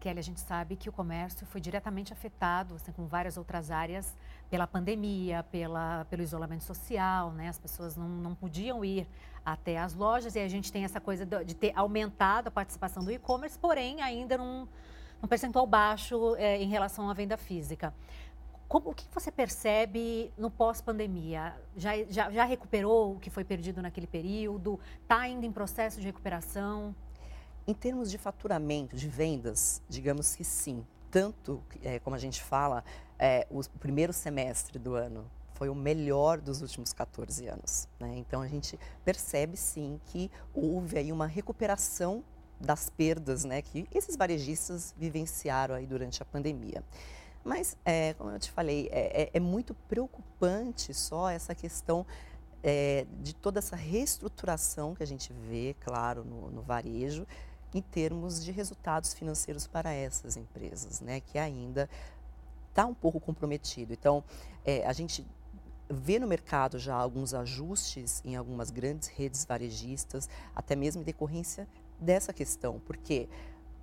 Kelly, 0.00 0.18
a 0.18 0.22
gente 0.22 0.40
sabe 0.40 0.74
que 0.74 0.88
o 0.88 0.92
comércio 0.92 1.46
foi 1.46 1.60
diretamente 1.60 2.14
afetado, 2.14 2.76
assim, 2.76 2.92
com 2.92 3.06
várias 3.06 3.36
outras 3.36 3.70
áreas, 3.70 4.16
pela 4.48 4.66
pandemia, 4.66 5.44
pela, 5.52 6.06
pelo 6.06 6.22
isolamento 6.22 6.64
social, 6.64 7.30
né? 7.32 7.48
As 7.48 7.58
pessoas 7.58 7.94
não, 7.94 8.08
não 8.08 8.34
podiam 8.34 8.82
ir 8.82 9.06
até 9.44 9.78
as 9.78 9.94
lojas 9.94 10.34
e 10.34 10.40
a 10.40 10.48
gente 10.48 10.72
tem 10.72 10.84
essa 10.84 10.98
coisa 10.98 11.26
de 11.26 11.54
ter 11.54 11.72
aumentado 11.76 12.48
a 12.48 12.50
participação 12.50 13.04
do 13.04 13.12
e-commerce, 13.12 13.56
porém 13.58 14.00
ainda 14.00 14.38
num, 14.38 14.66
num 15.22 15.28
percentual 15.28 15.66
baixo 15.66 16.34
é, 16.36 16.60
em 16.60 16.68
relação 16.68 17.08
à 17.08 17.14
venda 17.14 17.36
física. 17.36 17.94
Como, 18.68 18.90
o 18.90 18.94
que 18.94 19.06
você 19.14 19.30
percebe 19.30 20.32
no 20.36 20.50
pós-pandemia? 20.50 21.54
Já, 21.76 21.92
já, 22.04 22.30
já 22.30 22.44
recuperou 22.44 23.14
o 23.14 23.20
que 23.20 23.30
foi 23.30 23.44
perdido 23.44 23.80
naquele 23.80 24.06
período? 24.06 24.80
Está 25.02 25.20
ainda 25.20 25.46
em 25.46 25.52
processo 25.52 26.00
de 26.00 26.06
recuperação? 26.06 26.94
Em 27.66 27.74
termos 27.74 28.10
de 28.10 28.18
faturamento, 28.18 28.96
de 28.96 29.08
vendas, 29.08 29.80
digamos 29.88 30.34
que 30.34 30.42
sim. 30.42 30.84
Tanto, 31.10 31.62
é, 31.82 31.98
como 32.00 32.16
a 32.16 32.18
gente 32.18 32.42
fala, 32.42 32.82
é, 33.18 33.46
o 33.50 33.62
primeiro 33.78 34.12
semestre 34.12 34.78
do 34.78 34.94
ano 34.94 35.30
foi 35.54 35.68
o 35.68 35.74
melhor 35.74 36.40
dos 36.40 36.62
últimos 36.62 36.92
14 36.92 37.46
anos. 37.46 37.86
Né? 38.00 38.16
Então 38.16 38.40
a 38.40 38.48
gente 38.48 38.76
percebe 39.04 39.56
sim 39.56 40.00
que 40.06 40.30
houve 40.52 40.98
aí 40.98 41.12
uma 41.12 41.26
recuperação 41.26 42.24
das 42.62 42.88
perdas 42.88 43.44
né, 43.44 43.60
que 43.60 43.86
esses 43.92 44.16
varejistas 44.16 44.94
vivenciaram 44.96 45.74
aí 45.74 45.86
durante 45.86 46.22
a 46.22 46.24
pandemia. 46.24 46.82
Mas, 47.44 47.76
é, 47.84 48.14
como 48.14 48.30
eu 48.30 48.38
te 48.38 48.50
falei, 48.50 48.88
é, 48.92 49.22
é, 49.22 49.30
é 49.34 49.40
muito 49.40 49.74
preocupante 49.88 50.94
só 50.94 51.28
essa 51.28 51.54
questão 51.54 52.06
é, 52.62 53.04
de 53.20 53.34
toda 53.34 53.58
essa 53.58 53.74
reestruturação 53.74 54.94
que 54.94 55.02
a 55.02 55.06
gente 55.06 55.32
vê, 55.32 55.74
claro, 55.80 56.24
no, 56.24 56.50
no 56.50 56.62
varejo, 56.62 57.26
em 57.74 57.82
termos 57.82 58.44
de 58.44 58.52
resultados 58.52 59.12
financeiros 59.12 59.66
para 59.66 59.92
essas 59.92 60.36
empresas, 60.36 61.00
né, 61.00 61.20
que 61.20 61.38
ainda 61.38 61.88
está 62.68 62.86
um 62.86 62.94
pouco 62.94 63.18
comprometido. 63.18 63.92
Então, 63.92 64.22
é, 64.64 64.86
a 64.86 64.92
gente 64.92 65.26
vê 65.90 66.18
no 66.18 66.26
mercado 66.26 66.78
já 66.78 66.94
alguns 66.94 67.34
ajustes 67.34 68.22
em 68.24 68.36
algumas 68.36 68.70
grandes 68.70 69.08
redes 69.08 69.44
varejistas, 69.44 70.28
até 70.54 70.76
mesmo 70.76 71.02
em 71.02 71.04
decorrência 71.04 71.66
dessa 72.00 72.32
questão, 72.32 72.80
porque 72.84 73.28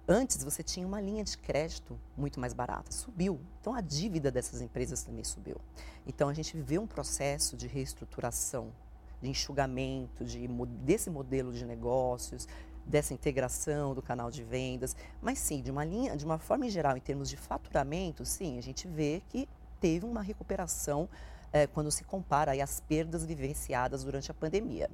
antes 0.07 0.43
você 0.43 0.63
tinha 0.63 0.85
uma 0.85 0.99
linha 0.99 1.23
de 1.23 1.37
crédito 1.37 1.99
muito 2.17 2.39
mais 2.39 2.53
barata, 2.53 2.91
subiu. 2.91 3.39
Então 3.61 3.73
a 3.73 3.81
dívida 3.81 4.31
dessas 4.31 4.61
empresas 4.61 5.03
também 5.03 5.23
subiu. 5.23 5.57
Então 6.05 6.29
a 6.29 6.33
gente 6.33 6.57
vê 6.57 6.79
um 6.79 6.87
processo 6.87 7.55
de 7.55 7.67
reestruturação, 7.67 8.73
de 9.21 9.29
enxugamento 9.29 10.25
de, 10.25 10.47
desse 10.83 11.09
modelo 11.09 11.53
de 11.53 11.65
negócios, 11.65 12.47
dessa 12.85 13.13
integração 13.13 13.93
do 13.93 14.01
canal 14.01 14.31
de 14.31 14.43
vendas, 14.43 14.95
mas 15.21 15.37
sim, 15.37 15.61
de 15.61 15.69
uma 15.69 15.85
linha, 15.85 16.17
de 16.17 16.25
uma 16.25 16.39
forma 16.39 16.65
em 16.65 16.69
geral, 16.69 16.97
em 16.97 17.01
termos 17.01 17.29
de 17.29 17.37
faturamento, 17.37 18.25
sim, 18.25 18.57
a 18.57 18.61
gente 18.61 18.87
vê 18.87 19.21
que 19.29 19.47
teve 19.79 20.05
uma 20.05 20.21
recuperação 20.21 21.09
é, 21.51 21.67
quando 21.67 21.91
se 21.91 22.03
compara 22.03 22.51
aí 22.51 22.61
as 22.61 22.79
perdas 22.79 23.25
vivenciadas 23.25 24.03
durante 24.03 24.29
a 24.31 24.33
pandemia. 24.33 24.89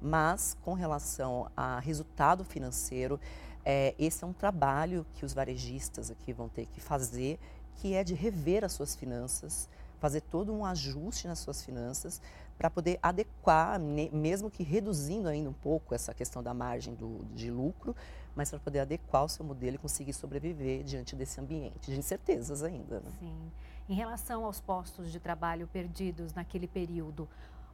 Mas 0.00 0.56
com 0.62 0.74
relação 0.74 1.50
a 1.56 1.80
resultado 1.80 2.44
financeiro, 2.44 3.20
é, 3.64 3.94
esse 3.98 4.24
é 4.24 4.26
um 4.26 4.32
trabalho 4.32 5.04
que 5.14 5.24
os 5.24 5.34
varejistas 5.34 6.10
aqui 6.10 6.32
vão 6.32 6.48
ter 6.48 6.66
que 6.66 6.80
fazer, 6.80 7.38
que 7.76 7.94
é 7.94 8.02
de 8.02 8.14
rever 8.14 8.64
as 8.64 8.72
suas 8.72 8.94
finanças, 8.94 9.68
fazer 10.00 10.20
todo 10.22 10.52
um 10.52 10.64
ajuste 10.64 11.26
nas 11.26 11.40
suas 11.40 11.62
finanças 11.62 12.20
para 12.56 12.70
poder 12.70 12.98
adequar, 13.02 13.78
mesmo 13.78 14.50
que 14.50 14.62
reduzindo 14.62 15.28
ainda 15.28 15.50
um 15.50 15.54
pouco 15.54 15.94
essa 15.94 16.14
questão 16.14 16.42
da 16.42 16.54
margem 16.54 16.94
do, 16.94 17.24
de 17.34 17.50
lucro, 17.50 17.94
mas 18.34 18.50
para 18.50 18.58
poder 18.58 18.80
adequar 18.80 19.24
o 19.24 19.28
seu 19.28 19.44
modelo 19.44 19.76
e 19.76 19.78
conseguir 19.78 20.12
sobreviver 20.12 20.82
diante 20.82 21.14
desse 21.14 21.40
ambiente 21.40 21.90
de 21.90 21.98
incertezas 21.98 22.62
ainda. 22.62 23.00
Né? 23.00 23.10
Sim. 23.18 23.50
Em 23.88 23.94
relação 23.94 24.44
aos 24.44 24.60
postos 24.60 25.10
de 25.10 25.18
trabalho 25.18 25.66
perdidos 25.66 26.34
naquele 26.34 26.68
período, 26.68 27.28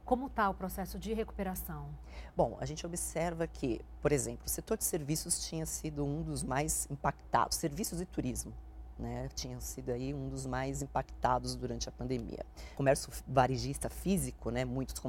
como 0.05 0.27
está 0.27 0.49
o 0.49 0.53
processo 0.53 0.97
de 0.97 1.13
recuperação? 1.13 1.89
Bom, 2.37 2.57
a 2.61 2.65
gente 2.65 2.85
observa 2.85 3.45
que, 3.47 3.81
por 4.01 4.11
exemplo, 4.11 4.45
o 4.45 4.49
setor 4.49 4.77
de 4.77 4.85
serviços 4.85 5.45
tinha 5.45 5.65
sido 5.65 6.05
um 6.05 6.21
dos 6.21 6.41
mais 6.43 6.87
impactados, 6.89 7.57
serviços 7.57 7.99
e 7.99 8.05
turismo 8.05 8.53
né, 8.97 9.29
tinha 9.35 9.59
sido 9.59 9.91
aí 9.91 10.13
um 10.13 10.29
dos 10.29 10.45
mais 10.45 10.81
impactados 10.81 11.55
durante 11.55 11.89
a 11.89 11.91
pandemia. 11.91 12.45
Comércio 12.75 13.11
varejista 13.27 13.89
físico, 13.89 14.49
né, 14.49 14.63
muitos 14.63 15.01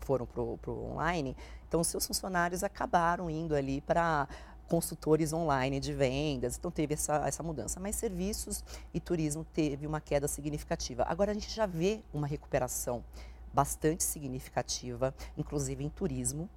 foram 0.00 0.26
para 0.26 0.40
o 0.42 0.92
online, 0.92 1.36
então 1.66 1.82
seus 1.84 2.06
funcionários 2.06 2.64
acabaram 2.64 3.30
indo 3.30 3.54
ali 3.54 3.80
para 3.80 4.28
consultores 4.68 5.32
online 5.32 5.80
de 5.80 5.92
vendas, 5.92 6.56
então 6.56 6.70
teve 6.70 6.94
essa, 6.94 7.26
essa 7.26 7.42
mudança. 7.42 7.80
Mas 7.80 7.96
serviços 7.96 8.62
e 8.92 9.00
turismo 9.00 9.44
teve 9.44 9.86
uma 9.86 10.00
queda 10.00 10.28
significativa. 10.28 11.04
Agora 11.08 11.30
a 11.30 11.34
gente 11.34 11.50
já 11.50 11.66
vê 11.66 12.00
uma 12.12 12.26
recuperação 12.26 13.02
bastante 13.52 14.04
significativa, 14.04 15.14
inclusive 15.36 15.82
em 15.82 15.88
turismo, 15.88 16.48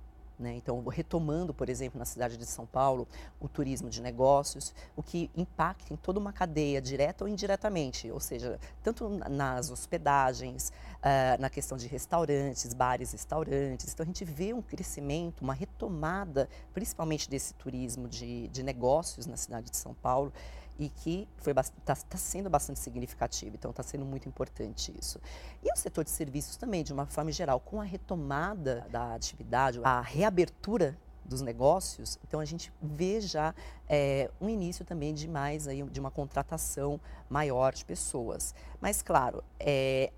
né? 0.41 0.53
Então, 0.55 0.83
retomando, 0.87 1.53
por 1.53 1.69
exemplo, 1.69 1.97
na 1.97 2.05
cidade 2.05 2.37
de 2.37 2.45
São 2.45 2.65
Paulo, 2.65 3.07
o 3.39 3.47
turismo 3.47 3.89
de 3.89 4.01
negócios, 4.01 4.73
o 4.95 5.03
que 5.03 5.29
impacta 5.35 5.93
em 5.93 5.95
toda 5.95 6.19
uma 6.19 6.33
cadeia, 6.33 6.81
direta 6.81 7.23
ou 7.23 7.27
indiretamente, 7.27 8.11
ou 8.11 8.19
seja, 8.19 8.59
tanto 8.83 9.07
nas 9.09 9.69
hospedagens, 9.69 10.71
uh, 10.97 11.39
na 11.39 11.49
questão 11.49 11.77
de 11.77 11.87
restaurantes, 11.87 12.73
bares, 12.73 13.11
restaurantes. 13.11 13.93
Então, 13.93 14.03
a 14.03 14.07
gente 14.07 14.25
vê 14.25 14.53
um 14.53 14.61
crescimento, 14.61 15.41
uma 15.41 15.53
retomada, 15.53 16.49
principalmente 16.73 17.29
desse 17.29 17.53
turismo 17.53 18.07
de, 18.07 18.47
de 18.47 18.63
negócios 18.63 19.25
na 19.25 19.37
cidade 19.37 19.69
de 19.69 19.77
São 19.77 19.93
Paulo, 19.93 20.33
e 20.81 20.89
que 20.89 21.27
está 21.37 21.95
tá 21.95 22.17
sendo 22.17 22.49
bastante 22.49 22.79
significativo, 22.79 23.55
então 23.55 23.69
está 23.69 23.83
sendo 23.83 24.03
muito 24.03 24.27
importante 24.27 24.91
isso. 24.99 25.21
E 25.63 25.71
o 25.71 25.75
setor 25.75 26.03
de 26.03 26.09
serviços 26.09 26.57
também, 26.57 26.83
de 26.83 26.91
uma 26.91 27.05
forma 27.05 27.31
geral, 27.31 27.59
com 27.59 27.79
a 27.79 27.83
retomada 27.83 28.87
da 28.89 29.13
atividade, 29.13 29.79
a 29.83 30.01
reabertura 30.01 30.97
dos 31.23 31.39
negócios, 31.39 32.17
então 32.27 32.39
a 32.39 32.45
gente 32.45 32.73
vê 32.81 33.21
já 33.21 33.53
é, 33.87 34.31
um 34.41 34.49
início 34.49 34.83
também 34.83 35.13
de 35.13 35.27
mais 35.27 35.67
aí, 35.67 35.83
de 35.83 35.99
uma 35.99 36.09
contratação 36.09 36.99
maior 37.29 37.73
de 37.73 37.85
pessoas. 37.85 38.55
Mas 38.81 39.03
claro, 39.03 39.43
é, 39.59 40.11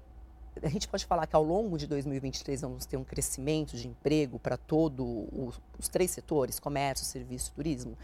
a 0.61 0.69
gente 0.69 0.87
pode 0.87 1.05
falar 1.05 1.27
que 1.27 1.35
ao 1.35 1.43
longo 1.43 1.77
de 1.77 1.87
2023 1.87 2.61
vamos 2.61 2.85
ter 2.85 2.95
um 2.95 3.03
crescimento 3.03 3.75
de 3.75 3.89
emprego 3.89 4.39
para 4.39 4.55
todos 4.55 5.27
os 5.77 5.89
três 5.89 6.09
setores, 6.09 6.57
comércio, 6.57 7.05
serviço 7.05 7.51
turismo 7.53 7.97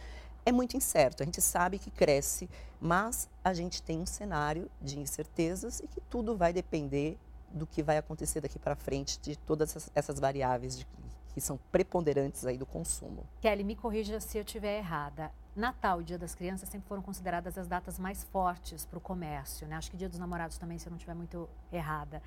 é 0.49 0.51
muito 0.51 0.75
incerto. 0.75 1.23
A 1.23 1.25
gente 1.25 1.41
sabe 1.41 1.79
que 1.79 1.91
cresce, 1.91 2.49
mas 2.81 3.29
a 3.43 3.53
gente 3.53 3.81
tem 3.81 3.99
um 3.99 4.05
cenário 4.05 4.69
de 4.81 4.99
incertezas 4.99 5.79
e 5.79 5.87
que 5.87 6.01
tudo 6.01 6.35
vai 6.35 6.51
depender 6.51 7.17
do 7.51 7.65
que 7.65 7.81
vai 7.81 7.97
acontecer 7.97 8.41
daqui 8.41 8.59
para 8.59 8.75
frente, 8.75 9.19
de 9.19 9.35
todas 9.35 9.89
essas, 9.95 10.19
variáveis 10.19 10.77
de, 10.77 10.87
que 11.33 11.41
são 11.41 11.59
preponderantes 11.71 12.45
aí 12.45 12.57
do 12.57 12.65
consumo. 12.65 13.25
Kelly, 13.41 13.63
me 13.63 13.75
corrija 13.75 14.19
se 14.19 14.37
eu 14.37 14.43
estiver 14.43 14.77
errada. 14.77 15.31
Natal 15.55 16.01
e 16.01 16.03
Dia 16.03 16.17
das 16.17 16.35
Crianças 16.35 16.69
sempre 16.69 16.87
foram 16.87 17.01
consideradas 17.01 17.57
as 17.57 17.67
datas 17.67 17.97
mais 17.97 18.23
fortes 18.23 18.85
para 18.85 18.97
o 18.97 19.01
comércio, 19.01 19.67
né? 19.67 19.75
Acho 19.75 19.91
que 19.91 19.97
Dia 19.97 20.07
dos 20.07 20.19
Namorados 20.19 20.57
também, 20.57 20.77
se 20.77 20.87
eu 20.87 20.91
não 20.91 20.97
estiver 20.97 21.15
muito 21.15 21.49
errada. 21.71 22.21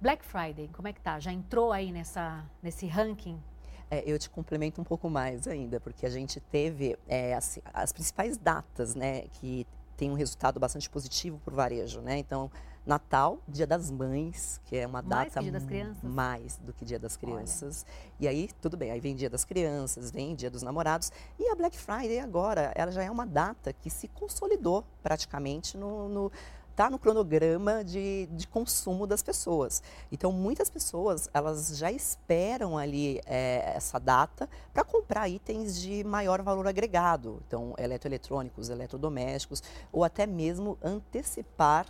Black 0.00 0.24
Friday, 0.24 0.68
como 0.72 0.86
é 0.86 0.92
que 0.92 1.00
tá? 1.00 1.18
Já 1.18 1.32
entrou 1.32 1.72
aí 1.72 1.90
nessa, 1.90 2.44
nesse 2.62 2.86
ranking 2.86 3.40
é, 3.90 4.02
eu 4.06 4.18
te 4.18 4.28
complemento 4.28 4.80
um 4.80 4.84
pouco 4.84 5.08
mais 5.08 5.46
ainda, 5.46 5.80
porque 5.80 6.04
a 6.04 6.10
gente 6.10 6.40
teve 6.40 6.96
é, 7.06 7.34
as, 7.34 7.58
as, 7.72 7.92
principais 7.92 8.36
datas, 8.36 8.94
né, 8.94 9.22
que 9.32 9.66
tem 9.96 10.10
um 10.10 10.14
resultado 10.14 10.60
bastante 10.60 10.88
positivo 10.88 11.40
para 11.44 11.52
o 11.52 11.56
varejo, 11.56 12.00
né? 12.00 12.18
Então, 12.18 12.50
Natal, 12.86 13.38
Dia 13.46 13.66
das 13.66 13.90
Mães, 13.90 14.60
que 14.64 14.76
é 14.76 14.86
uma 14.86 15.02
mais 15.02 15.08
data 15.08 15.30
que 15.30 15.42
Dia 15.42 15.52
das 15.52 15.64
Crianças. 15.64 16.02
mais 16.02 16.56
do 16.56 16.72
que 16.72 16.84
Dia 16.84 16.98
das 16.98 17.16
Crianças. 17.16 17.84
Olha. 17.86 18.16
E 18.20 18.28
aí, 18.28 18.48
tudo 18.62 18.76
bem, 18.76 18.90
aí 18.90 19.00
vem 19.00 19.14
Dia 19.14 19.28
das 19.28 19.44
Crianças, 19.44 20.10
vem 20.10 20.34
Dia 20.34 20.50
dos 20.50 20.62
Namorados. 20.62 21.12
E 21.38 21.48
a 21.50 21.54
Black 21.54 21.76
Friday 21.76 22.18
agora, 22.18 22.72
ela 22.74 22.90
já 22.90 23.02
é 23.02 23.10
uma 23.10 23.26
data 23.26 23.72
que 23.74 23.90
se 23.90 24.08
consolidou 24.08 24.84
praticamente 25.02 25.76
no, 25.76 26.08
no 26.08 26.32
está 26.78 26.88
no 26.88 26.96
cronograma 26.96 27.82
de, 27.82 28.26
de 28.30 28.46
consumo 28.46 29.04
das 29.04 29.20
pessoas. 29.20 29.82
Então, 30.12 30.30
muitas 30.30 30.70
pessoas, 30.70 31.28
elas 31.34 31.76
já 31.76 31.90
esperam 31.90 32.78
ali 32.78 33.20
é, 33.26 33.72
essa 33.74 33.98
data 33.98 34.48
para 34.72 34.84
comprar 34.84 35.28
itens 35.28 35.80
de 35.80 36.04
maior 36.04 36.40
valor 36.40 36.68
agregado. 36.68 37.42
Então, 37.48 37.74
eletroeletrônicos, 37.76 38.70
eletrodomésticos, 38.70 39.60
ou 39.90 40.04
até 40.04 40.24
mesmo 40.24 40.78
antecipar 40.80 41.84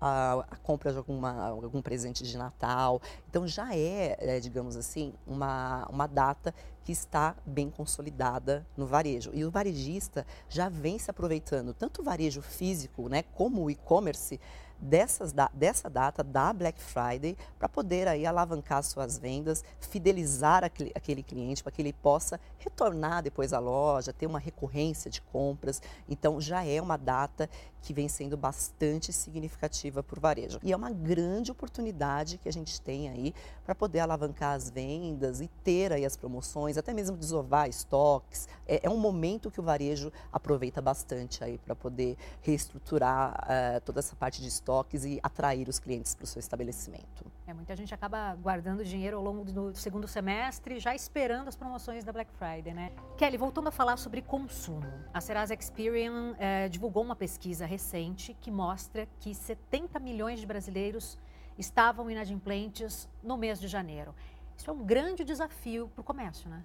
a, 0.00 0.44
a, 0.50 0.56
compra 0.56 0.90
de 0.90 0.98
alguma, 0.98 1.46
algum 1.46 1.80
presente 1.80 2.24
de 2.24 2.36
Natal. 2.36 3.00
Então 3.30 3.46
já 3.46 3.74
é, 3.74 4.16
é, 4.18 4.40
digamos 4.40 4.76
assim, 4.76 5.14
uma, 5.26 5.86
uma 5.88 6.06
data 6.06 6.52
que 6.84 6.92
está 6.92 7.34
bem 7.46 7.70
consolidada 7.70 8.66
no 8.76 8.86
varejo. 8.86 9.30
E 9.32 9.44
o 9.44 9.50
varejista 9.50 10.26
já 10.48 10.68
vem 10.68 10.98
se 10.98 11.10
aproveitando, 11.10 11.72
tanto 11.72 12.02
o 12.02 12.04
varejo 12.04 12.42
físico 12.42 13.08
né, 13.08 13.22
como 13.34 13.62
o 13.62 13.70
e-commerce, 13.70 14.38
dessas, 14.80 15.32
da, 15.32 15.50
dessa 15.52 15.88
data, 15.88 16.22
da 16.22 16.52
Black 16.52 16.80
Friday, 16.80 17.36
para 17.58 17.68
poder 17.68 18.08
aí 18.08 18.26
alavancar 18.26 18.82
suas 18.82 19.18
vendas, 19.18 19.64
fidelizar 19.80 20.64
aquele, 20.64 20.92
aquele 20.94 21.22
cliente 21.22 21.62
para 21.62 21.72
que 21.72 21.82
ele 21.82 21.92
possa 21.92 22.40
retornar 22.58 23.22
depois 23.22 23.52
à 23.52 23.58
loja, 23.58 24.12
ter 24.12 24.26
uma 24.26 24.38
recorrência 24.38 25.10
de 25.10 25.20
compras. 25.20 25.80
Então 26.08 26.40
já 26.40 26.64
é 26.64 26.80
uma 26.80 26.96
data 26.96 27.48
que 27.84 27.92
vem 27.92 28.08
sendo 28.08 28.36
bastante 28.36 29.12
significativa 29.12 30.02
o 30.16 30.20
varejo. 30.20 30.58
E 30.62 30.72
é 30.72 30.76
uma 30.76 30.90
grande 30.90 31.52
oportunidade 31.52 32.38
que 32.38 32.48
a 32.48 32.52
gente 32.52 32.80
tem 32.80 33.10
aí 33.10 33.34
para 33.64 33.74
poder 33.74 34.00
alavancar 34.00 34.54
as 34.54 34.70
vendas 34.70 35.40
e 35.40 35.48
ter 35.62 35.92
aí 35.92 36.04
as 36.04 36.16
promoções, 36.16 36.78
até 36.78 36.94
mesmo 36.94 37.16
desovar 37.16 37.68
estoques. 37.68 38.48
É, 38.66 38.86
é 38.86 38.90
um 38.90 38.96
momento 38.96 39.50
que 39.50 39.60
o 39.60 39.62
varejo 39.62 40.10
aproveita 40.32 40.80
bastante 40.80 41.44
aí 41.44 41.58
para 41.58 41.76
poder 41.76 42.16
reestruturar 42.40 43.34
uh, 43.34 43.80
toda 43.82 43.98
essa 43.98 44.16
parte 44.16 44.40
de 44.40 44.48
estoques 44.64 45.04
e 45.04 45.20
atrair 45.22 45.68
os 45.68 45.78
clientes 45.78 46.14
para 46.14 46.24
o 46.24 46.26
seu 46.26 46.40
estabelecimento. 46.40 47.26
É, 47.46 47.52
muita 47.52 47.76
gente 47.76 47.92
acaba 47.92 48.34
guardando 48.36 48.82
dinheiro 48.82 49.18
ao 49.18 49.22
longo 49.22 49.44
do 49.44 49.74
segundo 49.76 50.08
semestre, 50.08 50.80
já 50.80 50.94
esperando 50.94 51.48
as 51.48 51.56
promoções 51.56 52.02
da 52.02 52.10
Black 52.12 52.32
Friday, 52.32 52.72
né? 52.72 52.90
Kelly, 53.18 53.36
voltando 53.36 53.68
a 53.68 53.70
falar 53.70 53.98
sobre 53.98 54.22
consumo. 54.22 54.90
A 55.12 55.20
Serasa 55.20 55.54
Experian 55.54 56.34
eh, 56.38 56.68
divulgou 56.70 57.02
uma 57.02 57.14
pesquisa 57.14 57.66
recente 57.66 58.34
que 58.40 58.50
mostra 58.50 59.06
que 59.20 59.34
70 59.34 60.00
milhões 60.00 60.40
de 60.40 60.46
brasileiros 60.46 61.18
estavam 61.58 62.10
inadimplentes 62.10 63.06
no 63.22 63.36
mês 63.36 63.60
de 63.60 63.68
janeiro. 63.68 64.14
Isso 64.56 64.70
é 64.70 64.72
um 64.72 64.82
grande 64.82 65.24
desafio 65.24 65.88
para 65.94 66.00
o 66.00 66.04
comércio, 66.04 66.48
né? 66.48 66.64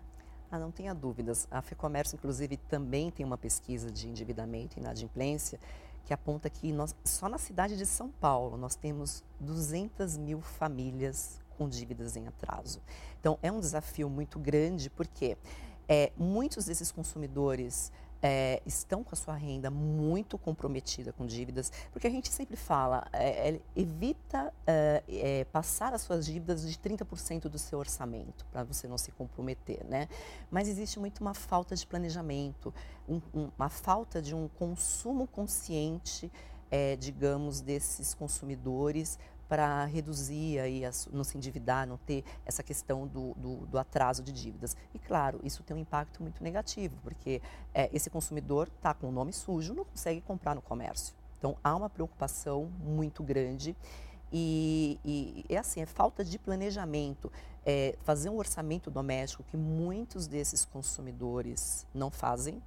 Ah, 0.52 0.58
não 0.58 0.72
tenha 0.72 0.96
dúvidas. 0.96 1.48
A 1.52 1.62
FEComércio, 1.62 2.16
inclusive, 2.16 2.58
também 2.58 3.12
tem 3.12 3.24
uma 3.24 3.38
pesquisa 3.38 3.92
de 3.92 4.08
endividamento 4.08 4.78
e 4.78 4.80
inadimplência 4.80 5.60
que 6.10 6.14
aponta 6.16 6.50
que 6.50 6.74
nós, 6.74 6.96
só 7.06 7.30
na 7.30 7.38
cidade 7.38 7.78
de 7.78 7.86
São 7.86 8.10
Paulo 8.10 8.58
nós 8.58 8.76
temos 8.76 9.24
200 9.40 10.18
mil 10.18 10.42
famílias 10.42 11.40
com 11.56 11.70
dívidas 11.70 12.16
em 12.16 12.28
atraso. 12.28 12.82
Então, 13.20 13.38
é 13.44 13.52
um 13.52 13.60
desafio 13.60 14.10
muito 14.10 14.40
grande 14.40 14.90
porque 14.90 15.38
é, 15.88 16.12
muitos 16.18 16.66
desses 16.66 16.92
consumidores 16.92 17.92
é, 18.22 18.62
estão 18.66 19.04
com 19.04 19.14
a 19.14 19.16
sua 19.16 19.36
renda 19.36 19.70
muito 19.70 20.38
comprometida 20.38 21.14
com 21.14 21.26
dívidas, 21.26 21.72
porque 21.92 22.08
a 22.08 22.10
gente 22.10 22.30
sempre 22.30 22.56
fala, 22.56 23.08
é, 23.14 23.50
é 23.50 23.62
evita 23.76 24.54
é, 24.68 25.04
é, 25.08 25.46
passar 25.46 25.94
as 25.94 26.02
suas 26.02 26.26
dívidas 26.26 26.70
de 26.70 26.78
30% 26.78 27.44
do 27.44 27.58
seu 27.58 27.80
orçamento, 27.80 28.46
para 28.52 28.64
você 28.64 28.88
não 28.88 28.98
se 28.98 29.12
comprometer, 29.12 29.84
né? 29.86 30.08
Mas 30.52 30.68
existe 30.68 31.00
muito 31.00 31.22
uma 31.22 31.34
falta 31.34 31.76
de 31.76 31.86
planejamento, 31.86 32.74
um, 33.08 33.22
um, 33.34 33.50
uma 33.58 33.70
falta 33.70 34.22
de 34.22 34.36
um 34.36 34.48
consumo 34.48 35.28
consciente, 35.28 36.32
é, 36.72 36.96
digamos, 36.96 37.62
desses 37.62 38.14
consumidores 38.14 39.18
para 39.50 39.84
reduzir 39.86 40.60
aí, 40.60 40.84
não 41.12 41.24
se 41.24 41.36
endividar, 41.36 41.88
não 41.88 41.98
ter 41.98 42.24
essa 42.46 42.62
questão 42.62 43.08
do, 43.08 43.34
do, 43.34 43.66
do, 43.66 43.80
atraso 43.80 44.24
de 44.24 44.32
dívidas. 44.32 44.78
E 44.94 45.00
claro, 45.00 45.40
isso 45.44 45.64
tem 45.64 45.76
um 45.76 45.80
impacto 45.80 46.22
muito 46.22 46.44
negativo, 46.44 46.96
porque 47.02 47.42
é, 47.74 47.90
esse 47.92 48.12
consumidor 48.12 48.70
está 48.78 48.94
com 48.94 49.10
o 49.10 49.12
nome 49.12 49.34
sujo, 49.34 49.74
não 49.74 49.84
consegue 49.84 50.22
comprar 50.22 50.54
no 50.54 50.62
comércio. 50.62 51.16
Então 51.40 51.58
há 51.64 51.76
uma 51.76 51.90
preocupação 51.90 52.72
muito 52.80 53.24
grande 53.24 53.76
e, 54.32 55.00
e 55.04 55.46
é 55.50 55.58
assim, 55.58 55.82
é 55.82 55.86
falta 55.88 56.24
de 56.24 56.38
planejamento, 56.38 57.32
é, 57.66 57.98
fazer 58.04 58.30
um 58.30 58.38
orçamento 58.38 58.92
doméstico 58.92 59.44
que 59.44 59.58
muitos 59.58 60.28
desses 60.28 60.64
consumidores 60.64 61.88
não 61.92 62.12
fazem 62.12 62.62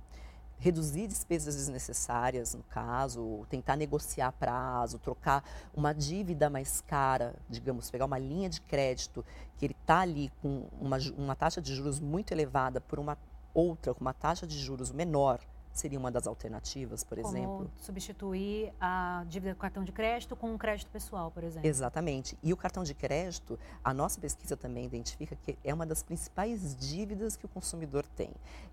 reduzir 0.63 1.09
despesas 1.09 1.57
desnecessárias, 1.57 2.55
no 2.55 2.63
caso, 2.63 3.45
tentar 3.51 3.77
negociar 3.77 4.31
prazo, 4.31 4.97
trocar 4.97 5.45
uma 5.75 5.93
dívida 5.93 6.49
mais 6.49 6.81
cara, 6.81 7.35
digamos, 7.51 7.91
pegar 7.91 8.05
uma 8.05 8.19
linha 8.19 8.49
de 8.49 8.61
crédito 8.61 9.25
que 9.59 9.67
ele 9.67 9.77
está 9.81 10.01
ali 10.01 10.31
com 10.41 10.69
uma, 10.81 10.99
uma 11.19 11.35
taxa 11.35 11.61
de 11.61 11.75
juros 11.75 11.99
muito 11.99 12.31
elevada 12.31 12.81
por 12.81 13.01
uma 13.01 13.19
outra 13.53 13.93
com 13.93 14.01
uma 14.01 14.15
taxa 14.15 14.47
de 14.47 14.57
juros 14.57 14.93
menor 14.93 15.41
seria 15.73 15.99
uma 15.99 16.11
das 16.11 16.27
alternativas, 16.27 17.03
por 17.03 17.19
Como 17.19 17.37
exemplo. 17.37 17.71
substituir 17.77 18.73
a 18.81 19.25
dívida 19.29 19.55
do 19.55 19.59
cartão 19.59 19.83
de 19.83 19.93
crédito 19.93 20.37
com 20.37 20.53
um 20.53 20.59
crédito 20.59 20.91
pessoal, 20.91 21.31
por 21.31 21.43
exemplo. 21.43 21.69
Exatamente. 21.69 22.37
E 22.43 22.53
o 22.53 22.57
cartão 22.57 22.85
de 22.85 22.95
crédito, 22.95 23.59
a 23.83 23.95
nossa 23.95 24.21
pesquisa 24.21 24.57
também 24.57 24.85
identifica 24.85 25.37
que 25.37 25.57
é 25.65 25.73
uma 25.73 25.87
das 25.87 26.03
principais 26.03 26.77
dívidas 26.77 27.37
que 27.37 27.47
o 27.47 27.49
consumidor 27.49 28.05
tem. 28.17 28.31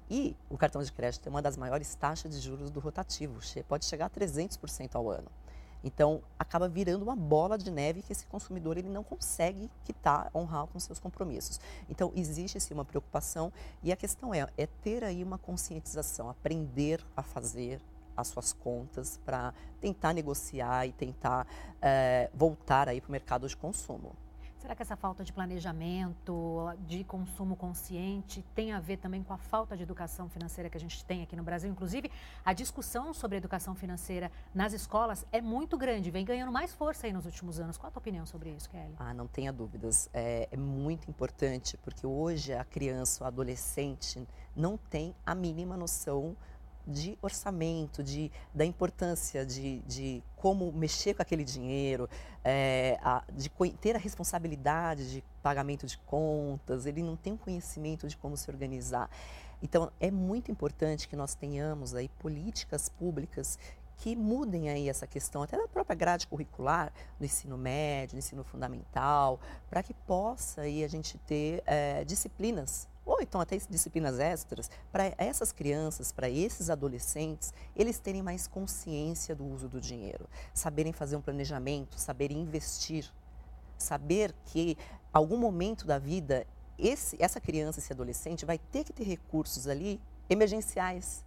E 0.10 0.36
o 0.50 0.58
cartão 0.58 0.84
de 0.84 0.92
crédito 0.92 1.28
é 1.28 1.30
uma 1.30 1.42
das 1.42 1.56
maiores 1.56 1.94
taxas 1.96 2.32
de 2.32 2.40
juros 2.40 2.70
do 2.70 2.80
rotativo, 2.80 3.40
pode 3.68 3.86
chegar 3.86 4.08
a 4.08 4.10
300% 4.10 4.96
ao 4.96 5.10
ano. 5.10 5.30
Então, 5.84 6.22
acaba 6.38 6.68
virando 6.68 7.04
uma 7.04 7.16
bola 7.16 7.58
de 7.58 7.72
neve 7.72 8.02
que 8.02 8.12
esse 8.12 8.26
consumidor 8.26 8.78
ele 8.78 8.90
não 8.90 9.04
consegue 9.04 9.70
quitar, 9.84 10.30
honrar 10.36 10.68
com 10.68 10.80
seus 10.80 11.00
compromissos. 11.00 11.60
Então, 11.90 12.12
existe 12.16 12.60
sim 12.60 12.74
uma 12.74 12.86
preocupação 12.86 13.52
e 13.82 13.92
a 13.92 13.96
questão 13.96 14.34
é, 14.34 14.48
é 14.58 14.68
ter 14.68 15.04
aí 15.04 15.24
uma 15.24 15.38
conscientização, 15.38 16.30
aprender 16.30 17.02
a 17.16 17.24
fazer 17.24 17.82
as 18.16 18.28
suas 18.28 18.52
contas 18.52 19.20
para 19.26 19.54
tentar 19.80 20.14
negociar 20.14 20.86
e 20.86 20.92
tentar 20.92 21.48
é, 21.82 22.30
voltar 22.34 22.90
aí 22.90 23.00
para 23.00 23.08
o 23.08 23.12
mercado 23.12 23.48
de 23.48 23.56
consumo. 23.56 24.14
Será 24.60 24.76
que 24.76 24.82
essa 24.82 24.98
falta 24.98 25.24
de 25.24 25.32
planejamento, 25.32 26.68
de 26.86 27.06
consumo 27.06 27.56
consciente, 27.56 28.44
tem 28.54 28.74
a 28.74 28.80
ver 28.82 28.98
também 28.98 29.24
com 29.24 29.32
a 29.32 29.38
falta 29.38 29.76
de 29.76 29.84
educação 29.84 30.28
financeira 30.28 30.70
que 30.70 30.76
a 30.76 30.80
gente 30.80 31.04
tem 31.06 31.24
aqui 31.24 31.34
no 31.34 31.44
Brasil? 31.44 31.72
Inclusive, 31.72 32.12
a 32.44 32.52
discussão 32.52 33.14
sobre 33.14 33.38
educação 33.38 33.74
financeira 33.74 34.30
nas 34.54 34.74
escolas 34.74 35.26
é 35.32 35.40
muito 35.40 35.78
grande, 35.78 36.12
vem 36.12 36.26
ganhando 36.26 36.52
mais 36.52 36.74
força 36.74 37.08
aí 37.08 37.14
nos 37.14 37.26
últimos 37.26 37.58
anos. 37.58 37.78
Qual 37.78 37.88
a 37.88 37.92
tua 37.92 38.02
opinião 38.02 38.26
sobre 38.26 38.50
isso, 38.50 38.70
Kelly? 38.70 38.96
Ah, 39.00 39.14
não 39.14 39.28
tenha 39.28 39.54
dúvidas. 39.54 40.10
É, 40.14 40.50
é 40.52 40.58
muito 40.58 41.10
importante, 41.10 41.78
porque 41.78 42.06
hoje 42.06 42.52
a 42.52 42.66
criança, 42.66 43.24
o 43.24 43.28
adolescente, 43.28 44.28
não 44.54 44.76
tem 44.76 45.16
a 45.26 45.34
mínima 45.34 45.78
noção 45.78 46.36
de 46.88 47.18
orçamento, 47.22 48.04
de, 48.04 48.32
da 48.54 48.66
importância 48.66 49.46
de, 49.46 49.80
de 49.80 50.24
como 50.36 50.72
mexer 50.72 51.14
com 51.14 51.22
aquele 51.22 51.44
dinheiro, 51.44 52.10
é, 52.44 52.98
a, 53.02 53.24
de 53.32 53.50
ter 53.80 53.96
a 53.96 54.00
responsabilidade 54.00 55.12
de 55.12 55.24
pagamento 55.44 55.86
de 55.86 55.98
contas, 56.00 56.86
ele 56.86 57.04
não 57.04 57.16
tem 57.16 57.34
um 57.34 57.38
conhecimento 57.38 58.08
de 58.08 58.18
como 58.18 58.36
se 58.36 58.50
organizar. 58.50 59.10
Então, 59.62 59.92
é 60.00 60.10
muito 60.10 60.52
importante 60.52 61.08
que 61.08 61.16
nós 61.16 61.36
tenhamos 61.36 61.94
aí 61.94 62.08
políticas 62.20 62.88
públicas 62.88 63.60
que 64.00 64.16
mudem 64.16 64.70
aí 64.70 64.88
essa 64.88 65.06
questão, 65.06 65.44
até 65.44 65.58
da 65.58 65.68
própria 65.68 65.96
grade 65.96 66.26
curricular, 66.26 66.92
no 67.20 67.26
ensino 67.26 67.58
médio, 67.58 68.16
no 68.16 68.20
ensino 68.20 68.44
fundamental, 68.46 69.42
para 69.70 69.84
que 69.84 69.94
possa 69.94 70.62
aí 70.62 70.86
a 70.86 70.88
gente 70.88 71.18
ter 71.20 71.62
é, 71.66 72.06
disciplinas 72.06 72.88
ou 73.10 73.20
então 73.22 73.42
até 73.42 73.58
disciplinas 73.58 74.20
extras, 74.20 74.70
para 74.92 75.14
essas 75.18 75.52
crianças, 75.52 76.12
para 76.12 76.30
esses 76.30 76.70
adolescentes, 76.70 77.52
eles 77.76 77.98
terem 77.98 78.22
mais 78.22 78.48
consciência 78.48 79.36
do 79.36 79.44
uso 79.46 79.68
do 79.68 79.82
dinheiro, 79.82 80.30
saberem 80.54 80.94
fazer 80.94 81.16
um 81.16 81.22
planejamento, 81.22 82.00
saberem 82.00 82.40
investir, 82.40 83.12
saber 83.80 84.34
que 84.46 84.78
algum 85.12 85.38
momento 85.38 85.88
da 85.88 85.98
vida 85.98 86.46
esse, 86.78 87.18
essa 87.20 87.42
criança, 87.42 87.80
esse 87.80 87.92
adolescente 87.92 88.46
vai 88.46 88.58
ter 88.58 88.84
que 88.84 88.94
ter 88.94 89.04
recursos 89.04 89.68
ali 89.68 90.00
emergenciais. 90.30 91.26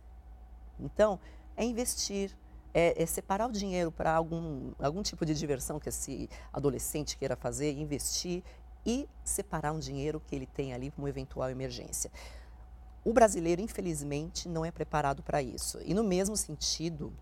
Então, 0.78 1.18
é 1.56 1.64
investir, 1.64 2.34
é, 2.72 3.02
é, 3.02 3.04
separar 3.04 3.48
o 3.48 3.52
dinheiro 3.52 3.90
para 3.90 4.14
algum, 4.14 4.72
algum 4.78 5.02
tipo 5.02 5.26
de 5.26 5.34
diversão 5.34 5.78
que 5.78 5.88
esse 5.88 6.30
adolescente 6.52 7.18
queira 7.18 7.36
fazer, 7.36 7.72
investir 7.72 8.42
e 8.84 9.08
separar 9.24 9.72
um 9.72 9.78
dinheiro 9.78 10.20
que 10.26 10.34
ele 10.34 10.46
tem 10.46 10.72
ali 10.72 10.90
para 10.90 11.00
uma 11.00 11.08
eventual 11.08 11.50
emergência. 11.50 12.10
O 13.04 13.12
brasileiro, 13.12 13.60
infelizmente, 13.60 14.48
não 14.48 14.64
é 14.64 14.70
preparado 14.70 15.22
para 15.22 15.42
isso. 15.42 15.78
E 15.84 15.92
no 15.92 16.04
mesmo 16.04 16.36
sentido, 16.36 17.12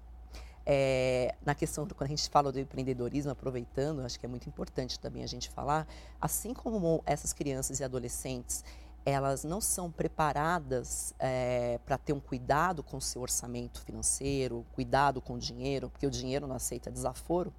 é, 0.66 1.34
na 1.44 1.54
questão, 1.54 1.86
do, 1.86 1.94
quando 1.94 2.08
a 2.08 2.10
gente 2.10 2.28
fala 2.28 2.52
do 2.52 2.60
empreendedorismo, 2.60 3.30
aproveitando, 3.30 4.00
acho 4.02 4.20
que 4.20 4.26
é 4.26 4.28
muito 4.28 4.48
importante 4.48 5.00
também 5.00 5.22
a 5.22 5.26
gente 5.26 5.48
falar, 5.48 5.86
assim 6.20 6.52
como 6.52 7.02
essas 7.06 7.32
crianças 7.32 7.80
e 7.80 7.84
adolescentes, 7.84 8.62
elas 9.04 9.44
não 9.44 9.60
são 9.60 9.90
preparadas 9.90 11.14
é, 11.18 11.80
para 11.86 11.96
ter 11.96 12.12
um 12.12 12.20
cuidado 12.20 12.82
com 12.82 12.98
o 12.98 13.00
seu 13.00 13.22
orçamento 13.22 13.80
financeiro, 13.80 14.66
cuidado 14.74 15.22
com 15.22 15.34
o 15.34 15.38
dinheiro, 15.38 15.88
porque 15.88 16.06
o 16.06 16.10
dinheiro 16.10 16.46
não 16.46 16.56
aceita 16.56 16.90
desaforo, 16.90 17.52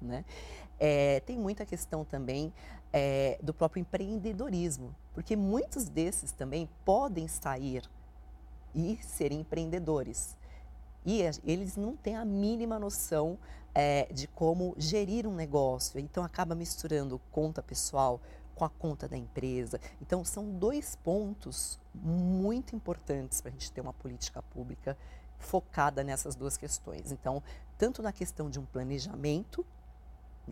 né? 0.00 0.24
É, 0.78 1.18
tem 1.20 1.36
muita 1.36 1.66
questão 1.66 2.04
também 2.04 2.52
é, 2.92 3.38
do 3.42 3.52
próprio 3.52 3.80
empreendedorismo, 3.80 4.94
porque 5.14 5.36
muitos 5.36 5.88
desses 5.88 6.32
também 6.32 6.68
podem 6.84 7.28
sair 7.28 7.82
e 8.74 8.98
serem 9.02 9.40
empreendedores. 9.40 10.36
E 11.04 11.22
eles 11.44 11.76
não 11.76 11.96
têm 11.96 12.16
a 12.16 12.24
mínima 12.24 12.78
noção 12.78 13.38
é, 13.74 14.08
de 14.12 14.26
como 14.28 14.74
gerir 14.76 15.26
um 15.26 15.34
negócio, 15.34 15.98
então 15.98 16.24
acaba 16.24 16.54
misturando 16.54 17.20
conta 17.30 17.62
pessoal 17.62 18.20
com 18.54 18.64
a 18.64 18.68
conta 18.68 19.08
da 19.08 19.16
empresa. 19.16 19.80
Então, 20.02 20.24
são 20.24 20.50
dois 20.50 20.96
pontos 20.96 21.78
muito 21.94 22.74
importantes 22.74 23.40
para 23.40 23.50
a 23.50 23.52
gente 23.52 23.70
ter 23.70 23.80
uma 23.80 23.92
política 23.92 24.42
pública 24.42 24.98
focada 25.38 26.02
nessas 26.02 26.34
duas 26.34 26.56
questões. 26.56 27.12
Então, 27.12 27.40
tanto 27.78 28.02
na 28.02 28.12
questão 28.12 28.50
de 28.50 28.58
um 28.58 28.66
planejamento 28.66 29.64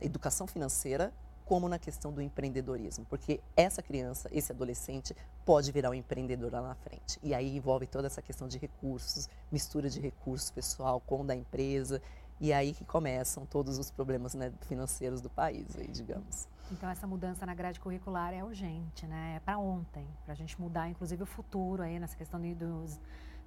educação 0.01 0.46
financeira 0.46 1.12
como 1.47 1.69
na 1.69 1.79
questão 1.79 2.13
do 2.13 2.21
empreendedorismo, 2.21 3.07
porque 3.09 3.41
essa 3.57 3.81
criança, 3.81 4.29
esse 4.33 4.51
adolescente, 4.51 5.17
pode 5.45 5.71
virar 5.71 5.91
um 5.91 5.95
empreendedor 5.95 6.53
lá 6.53 6.61
na 6.61 6.75
frente. 6.75 7.21
E 7.23 7.33
aí 7.33 7.57
envolve 7.57 7.87
toda 7.87 8.09
essa 8.09 8.21
questão 8.21 8.49
de 8.49 8.59
recursos, 8.59 9.29
mistura 9.51 9.89
de 9.89 10.01
recursos 10.01 10.51
pessoal 10.51 11.01
com 11.01 11.25
da 11.25 11.37
empresa, 11.37 12.03
e 12.41 12.53
aí 12.53 12.75
que 12.75 12.85
começam 12.85 13.47
todos 13.47 13.79
os 13.79 13.93
problemas 13.93 14.35
né, 14.35 14.53
financeiros 14.63 15.21
do 15.21 15.31
país, 15.31 15.75
aí, 15.77 15.87
digamos. 15.87 16.49
Então 16.71 16.91
essa 16.91 17.07
mudança 17.07 17.47
na 17.47 17.55
grade 17.55 17.79
curricular 17.79 18.35
é 18.35 18.43
urgente, 18.43 19.07
né? 19.07 19.35
É 19.37 19.41
para 19.41 19.57
ontem, 19.57 20.05
para 20.25 20.33
a 20.33 20.37
gente 20.37 20.61
mudar, 20.61 20.89
inclusive, 20.89 21.23
o 21.23 21.27
futuro 21.27 21.81
aí 21.81 22.01
nessa 22.01 22.17
questão 22.17 22.41
dos 22.41 23.01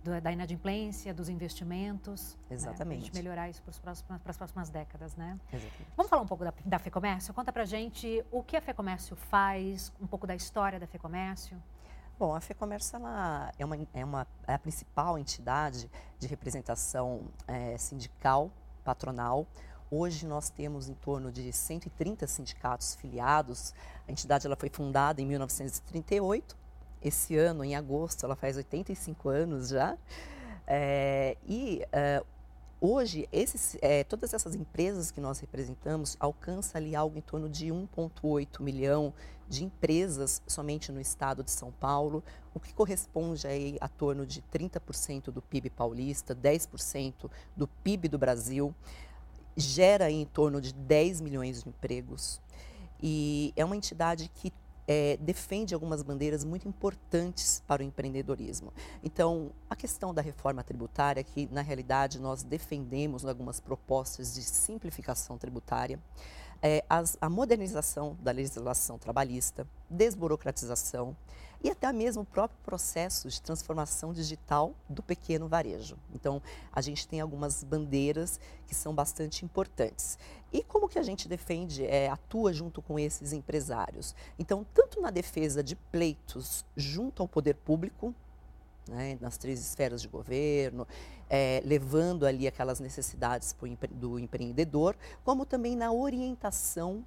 do, 0.04 0.20
da 0.22 0.32
inadimplência, 0.32 1.14
dos 1.14 1.30
investimentos. 1.30 2.38
Exatamente. 2.50 3.06
Né? 3.06 3.12
Para 3.12 3.22
melhorar 3.22 3.50
isso 3.50 3.62
para 3.82 3.92
as 3.92 4.38
próximas 4.38 4.70
décadas, 4.70 5.16
né? 5.16 5.40
Exatamente. 5.52 5.88
Vamos 5.96 6.10
falar 6.10 6.22
um 6.22 6.28
pouco 6.28 6.44
da, 6.44 6.54
da 6.66 6.80
FEComércio? 6.80 7.34
Conta 7.34 7.52
para 7.52 7.66
gente 7.66 8.24
o 8.32 8.44
que 8.44 8.56
a 8.56 8.62
FEComércio 8.62 9.16
faz, 9.16 9.92
um 10.02 10.08
pouco 10.08 10.26
da 10.26 10.36
história 10.36 10.80
da 10.80 10.88
FEComércio. 10.88 11.62
Bom, 12.18 12.36
a 12.36 12.42
FEComércio 12.42 12.98
ela 12.98 13.52
é, 13.58 13.64
uma, 13.64 13.78
é, 13.94 14.06
uma, 14.06 14.28
é 14.46 14.54
a 14.54 14.60
principal 14.60 15.18
entidade 15.18 15.90
de 16.18 16.28
representação 16.28 17.28
é, 17.48 17.78
sindical, 17.78 18.52
patronal. 18.84 19.48
Hoje 19.92 20.28
nós 20.28 20.50
temos 20.50 20.90
em 20.90 20.94
torno 20.94 21.32
de 21.32 21.52
130 21.52 22.28
sindicatos 22.28 22.94
filiados. 22.96 23.74
A 24.08 24.12
entidade 24.12 24.46
ela 24.46 24.56
foi 24.56 24.70
fundada 24.70 25.22
em 25.22 25.26
1938 25.26 26.58
esse 27.02 27.38
ano, 27.38 27.64
em 27.64 27.76
agosto, 27.76 28.26
ela 28.26 28.36
faz 28.36 28.58
85 28.58 29.30
anos 29.30 29.70
já. 29.70 29.98
É, 30.68 31.36
e 31.48 31.82
uh, 31.86 32.26
hoje, 32.80 33.28
esses, 33.32 33.78
é, 33.82 34.04
todas 34.04 34.34
essas 34.34 34.56
empresas 34.56 35.12
que 35.12 35.20
nós 35.20 35.40
representamos 35.40 36.16
alcançam 36.20 36.80
ali 36.80 36.96
algo 36.96 37.18
em 37.18 37.22
torno 37.22 37.50
de 37.50 37.68
1,8 37.68 38.62
milhão 38.62 39.14
de 39.48 39.64
empresas 39.64 40.44
somente 40.46 40.92
no 40.92 41.02
estado 41.02 41.44
de 41.44 41.50
São 41.50 41.72
Paulo, 41.72 42.24
o 42.54 42.60
que 42.60 42.72
corresponde 42.72 43.48
aí 43.48 43.78
a 43.82 43.88
torno 43.88 44.26
de 44.26 44.44
30% 44.44 45.32
do 45.32 45.42
PIB 45.42 45.72
paulista, 45.72 46.36
10% 46.36 47.30
do 47.58 47.68
PIB 47.68 48.08
do 48.08 48.20
Brasil, 48.20 48.76
gera 49.58 50.12
em 50.12 50.26
torno 50.26 50.62
de 50.62 50.72
10 50.72 51.22
milhões 51.22 51.64
de 51.64 51.70
empregos. 51.70 52.40
E 53.02 53.54
é 53.56 53.66
uma 53.66 53.76
entidade 53.76 54.30
que 54.30 54.54
é, 54.92 55.18
defende 55.18 55.76
algumas 55.76 56.02
bandeiras 56.02 56.44
muito 56.44 56.68
importantes 56.68 57.62
para 57.68 57.84
o 57.84 57.86
empreendedorismo. 57.86 58.74
Então, 59.04 59.52
a 59.70 59.76
questão 59.76 60.12
da 60.12 60.20
reforma 60.20 60.64
tributária, 60.64 61.24
que 61.24 61.48
na 61.52 61.62
realidade 61.62 62.20
nós 62.20 62.42
defendemos 62.42 63.24
algumas 63.24 63.60
propostas 63.60 64.34
de 64.34 64.42
simplificação 64.42 65.38
tributária, 65.38 66.00
é, 66.60 66.84
as, 66.90 67.16
a 67.22 67.30
modernização 67.30 68.18
da 68.20 68.32
legislação 68.32 68.98
trabalhista, 68.98 69.68
desburocratização 69.88 71.16
e 71.64 71.70
até 71.70 71.92
mesmo 71.92 72.24
o 72.24 72.26
próprio 72.26 72.60
processo 72.64 73.28
de 73.28 73.42
transformação 73.42 74.14
digital 74.14 74.74
do 74.88 75.04
pequeno 75.04 75.48
varejo. 75.48 75.98
Então, 76.14 76.42
a 76.72 76.82
gente 76.82 77.08
tem 77.08 77.20
algumas 77.20 77.64
bandeiras 77.64 78.40
que 78.66 78.74
são 78.74 78.94
bastante 78.94 79.44
importantes. 79.44 80.18
E 80.52 80.64
como 80.64 80.88
que 80.88 80.98
a 80.98 81.04
gente 81.04 81.28
defende, 81.28 81.86
é, 81.86 82.10
atua 82.10 82.54
junto 82.54 82.82
com 82.82 82.98
esses 82.98 83.34
empresários? 83.34 84.16
Então, 84.38 84.66
tanto 84.74 85.02
na 85.02 85.12
defesa 85.12 85.62
de 85.62 85.76
pleitos 85.76 86.66
junto 86.76 87.22
ao 87.22 87.28
poder 87.28 87.56
público, 87.56 88.14
né, 88.88 89.18
nas 89.22 89.38
três 89.38 89.60
esferas 89.60 90.02
de 90.02 90.08
governo, 90.08 90.88
é, 91.30 91.62
levando 91.64 92.26
ali 92.26 92.48
aquelas 92.48 92.80
necessidades 92.80 93.56
do 93.92 94.18
empreendedor, 94.18 94.96
como 95.24 95.46
também 95.46 95.76
na 95.76 95.92
orientação 95.92 97.06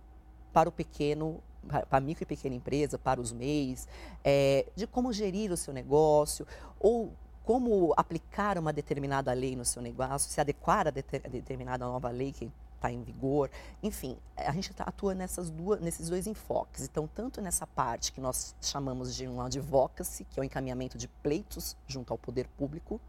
para 0.53 0.69
o 0.69 0.73
pequeno 0.73 1.41
para 1.69 1.87
a 1.99 2.01
micro 2.01 2.25
e 2.25 2.27
pequena 2.27 2.57
empresa, 2.57 2.99
para 2.99 3.21
os 3.21 3.33
MEIs, 3.33 3.87
é, 4.25 4.67
de 4.75 4.87
como 4.87 5.13
gerir 5.13 5.53
o 5.53 5.57
seu 5.57 5.73
negócio 5.73 6.47
ou 6.81 7.13
como 7.45 7.93
aplicar 7.97 8.59
uma 8.59 8.73
determinada 8.73 9.33
lei 9.33 9.57
no 9.57 9.65
seu 9.65 9.83
negócio, 9.83 10.31
se 10.31 10.41
adequar 10.41 10.87
a, 10.87 10.91
deter, 10.91 11.23
a 11.25 11.29
determinada 11.29 11.85
nova 11.85 12.11
lei 12.11 12.33
que 12.33 12.51
está 12.77 12.91
em 12.91 13.03
vigor. 13.03 13.51
Enfim, 13.83 14.17
a 14.37 14.53
gente 14.53 14.73
tá, 14.75 14.85
atua 14.85 15.15
nessas 15.15 15.51
duas, 15.51 15.81
nesses 15.81 16.09
dois 16.09 16.27
enfoques. 16.27 16.85
Então, 16.85 17.09
tanto 17.09 17.41
nessa 17.41 17.67
parte 17.67 18.13
que 18.13 18.21
nós 18.21 18.55
chamamos 18.61 19.15
de 19.15 19.27
um 19.29 19.41
advocacy, 19.41 20.25
que 20.25 20.39
é 20.39 20.43
o 20.43 20.45
encaminhamento 20.45 20.99
de 20.99 21.09
pleitos 21.09 21.77
junto 21.87 22.13
ao 22.13 22.19
poder 22.19 22.49
público, 22.57 23.01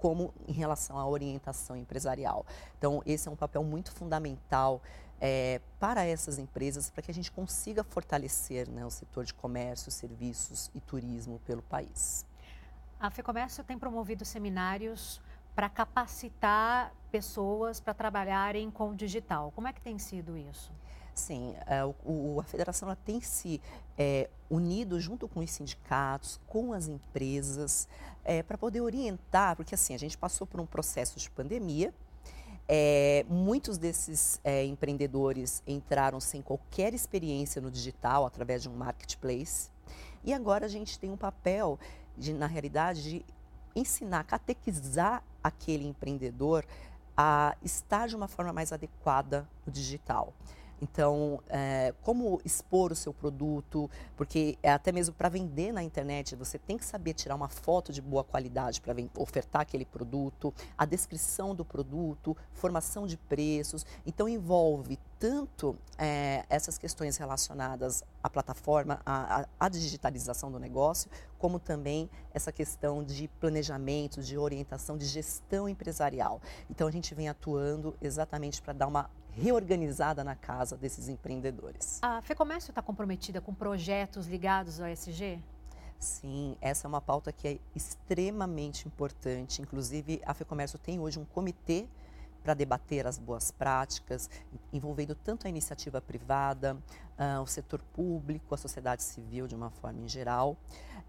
como 0.00 0.32
em 0.48 0.52
relação 0.52 0.98
à 0.98 1.06
orientação 1.06 1.76
empresarial. 1.76 2.46
Então, 2.78 3.02
esse 3.04 3.28
é 3.28 3.30
um 3.30 3.36
papel 3.36 3.62
muito 3.62 3.92
fundamental 3.92 4.80
é, 5.20 5.60
para 5.78 6.04
essas 6.04 6.38
empresas, 6.38 6.90
para 6.90 7.02
que 7.02 7.10
a 7.10 7.14
gente 7.14 7.30
consiga 7.30 7.84
fortalecer 7.84 8.68
né, 8.68 8.84
o 8.84 8.90
setor 8.90 9.24
de 9.24 9.34
comércio, 9.34 9.90
serviços 9.90 10.70
e 10.74 10.80
turismo 10.80 11.38
pelo 11.46 11.62
país. 11.62 12.24
A 12.98 13.10
FEComércio 13.10 13.62
tem 13.62 13.78
promovido 13.78 14.24
seminários 14.24 15.20
para 15.54 15.68
capacitar 15.68 16.92
pessoas 17.10 17.80
para 17.80 17.92
trabalharem 17.92 18.70
com 18.70 18.90
o 18.90 18.96
digital. 18.96 19.52
Como 19.54 19.68
é 19.68 19.72
que 19.72 19.80
tem 19.80 19.98
sido 19.98 20.36
isso? 20.36 20.72
Sim, 21.20 21.54
é, 21.66 21.80
a 21.80 22.42
federação 22.44 22.96
tem 23.04 23.20
se 23.20 23.60
é, 23.98 24.30
unido 24.48 24.98
junto 24.98 25.28
com 25.28 25.40
os 25.40 25.50
sindicatos, 25.50 26.40
com 26.46 26.72
as 26.72 26.88
empresas, 26.88 27.86
é, 28.24 28.42
para 28.42 28.56
poder 28.56 28.80
orientar, 28.80 29.54
porque 29.54 29.74
assim, 29.74 29.94
a 29.94 29.98
gente 29.98 30.16
passou 30.16 30.46
por 30.46 30.58
um 30.60 30.64
processo 30.64 31.18
de 31.18 31.30
pandemia, 31.30 31.92
é, 32.66 33.26
muitos 33.28 33.76
desses 33.76 34.40
é, 34.42 34.64
empreendedores 34.64 35.62
entraram 35.66 36.20
sem 36.20 36.40
qualquer 36.40 36.94
experiência 36.94 37.60
no 37.60 37.70
digital, 37.70 38.24
através 38.24 38.62
de 38.62 38.70
um 38.70 38.74
marketplace, 38.74 39.70
e 40.24 40.32
agora 40.32 40.64
a 40.64 40.68
gente 40.70 40.98
tem 40.98 41.10
um 41.10 41.18
papel, 41.18 41.78
de, 42.16 42.32
na 42.32 42.46
realidade, 42.46 43.02
de 43.02 43.24
ensinar, 43.76 44.24
catequizar 44.24 45.22
aquele 45.44 45.86
empreendedor 45.86 46.64
a 47.14 47.54
estar 47.62 48.08
de 48.08 48.16
uma 48.16 48.26
forma 48.26 48.54
mais 48.54 48.72
adequada 48.72 49.46
no 49.66 49.72
digital. 49.72 50.32
Então, 50.80 51.40
é, 51.48 51.92
como 52.02 52.40
expor 52.44 52.92
o 52.92 52.96
seu 52.96 53.12
produto, 53.12 53.90
porque 54.16 54.56
é 54.62 54.72
até 54.72 54.90
mesmo 54.90 55.14
para 55.14 55.28
vender 55.28 55.72
na 55.72 55.82
internet, 55.82 56.34
você 56.34 56.58
tem 56.58 56.78
que 56.78 56.84
saber 56.84 57.12
tirar 57.12 57.34
uma 57.34 57.48
foto 57.48 57.92
de 57.92 58.00
boa 58.00 58.24
qualidade 58.24 58.80
para 58.80 58.94
ofertar 59.18 59.62
aquele 59.62 59.84
produto, 59.84 60.54
a 60.78 60.84
descrição 60.84 61.54
do 61.54 61.64
produto, 61.64 62.36
formação 62.52 63.06
de 63.06 63.16
preços. 63.16 63.84
Então, 64.06 64.28
envolve 64.28 64.98
tanto 65.20 65.76
é, 65.98 66.46
essas 66.48 66.78
questões 66.78 67.18
relacionadas 67.18 68.02
à 68.24 68.30
plataforma, 68.30 69.02
à, 69.04 69.46
à, 69.60 69.68
digitalização 69.68 70.50
do 70.50 70.58
negócio, 70.58 71.10
como 71.38 71.60
também 71.60 72.08
essa 72.32 72.50
questão 72.50 73.04
de 73.04 73.28
planejamento, 73.38 74.22
de 74.22 74.38
orientação, 74.38 74.96
de 74.96 75.04
gestão 75.04 75.68
empresarial. 75.68 76.40
Então, 76.70 76.88
a 76.88 76.90
gente 76.90 77.14
vem 77.14 77.28
atuando 77.28 77.94
exatamente 78.00 78.62
para 78.62 78.72
dar 78.72 78.86
uma 78.86 79.10
reorganizada 79.32 80.24
na 80.24 80.34
casa 80.34 80.74
desses 80.74 81.06
empreendedores. 81.06 81.98
A 82.00 82.22
FEComércio 82.22 82.70
está 82.70 82.80
comprometida 82.80 83.42
com 83.42 83.52
projetos 83.52 84.26
ligados 84.26 84.80
ao 84.80 84.88
ESG? 84.88 85.38
Sim, 85.98 86.56
essa 86.62 86.86
é 86.86 86.88
uma 86.88 87.02
pauta 87.02 87.30
que 87.30 87.46
é 87.46 87.58
extremamente 87.76 88.88
importante. 88.88 89.60
Inclusive, 89.60 90.22
a 90.24 90.32
FEComércio 90.32 90.78
tem 90.78 90.98
hoje 90.98 91.18
um 91.18 91.26
comitê 91.26 91.86
para 92.42 92.54
debater 92.54 93.06
as 93.06 93.18
boas 93.18 93.50
práticas, 93.50 94.28
envolvendo 94.72 95.14
tanto 95.14 95.46
a 95.46 95.50
iniciativa 95.50 96.00
privada, 96.00 96.76
uh, 97.18 97.40
o 97.42 97.46
setor 97.46 97.80
público, 97.94 98.54
a 98.54 98.58
sociedade 98.58 99.02
civil 99.02 99.46
de 99.46 99.54
uma 99.54 99.70
forma 99.70 100.00
em 100.00 100.08
geral, 100.08 100.56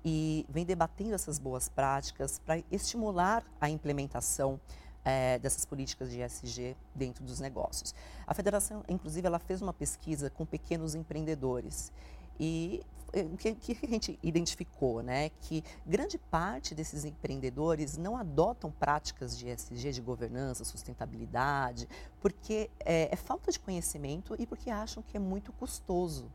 e 0.03 0.45
vem 0.49 0.65
debatendo 0.65 1.13
essas 1.13 1.39
boas 1.39 1.69
práticas 1.69 2.39
para 2.39 2.61
estimular 2.71 3.43
a 3.59 3.69
implementação 3.69 4.59
é, 5.03 5.39
dessas 5.39 5.65
políticas 5.65 6.11
de 6.11 6.21
ESG 6.21 6.75
dentro 6.93 7.23
dos 7.23 7.39
negócios. 7.39 7.93
A 8.25 8.33
federação, 8.33 8.83
inclusive, 8.87 9.25
ela 9.25 9.39
fez 9.39 9.61
uma 9.61 9.73
pesquisa 9.73 10.29
com 10.29 10.45
pequenos 10.45 10.95
empreendedores 10.95 11.91
e 12.39 12.83
o 13.13 13.35
que, 13.35 13.53
que, 13.55 13.77
a 13.85 13.89
gente 13.89 14.17
identificou, 14.23 15.03
né? 15.03 15.29
Que 15.41 15.63
grande 15.85 16.17
parte 16.17 16.73
desses 16.73 17.03
empreendedores 17.03 17.97
não 17.97 18.15
adotam 18.15 18.71
práticas 18.71 19.37
de 19.37 19.49
ESG, 19.49 19.91
de 19.91 20.01
governança, 20.01 20.63
sustentabilidade, 20.63 21.87
porque 22.21 22.69
é, 22.79 23.09
é 23.11 23.15
falta 23.15 23.51
de 23.51 23.59
conhecimento 23.59 24.35
e 24.39 24.45
porque 24.45 24.69
acham 24.69 25.03
que 25.03 25.17
é 25.17 25.19
muito 25.19 25.51
custoso. 25.53 26.31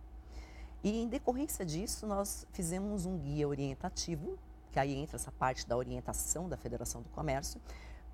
E 0.84 1.02
em 1.02 1.08
decorrência 1.08 1.64
disso, 1.64 2.06
nós 2.06 2.46
fizemos 2.52 3.06
um 3.06 3.18
guia 3.18 3.48
orientativo, 3.48 4.38
que 4.70 4.78
aí 4.78 4.94
entra 4.94 5.16
essa 5.16 5.32
parte 5.32 5.66
da 5.66 5.76
orientação 5.76 6.48
da 6.48 6.56
Federação 6.56 7.00
do 7.00 7.08
Comércio, 7.08 7.60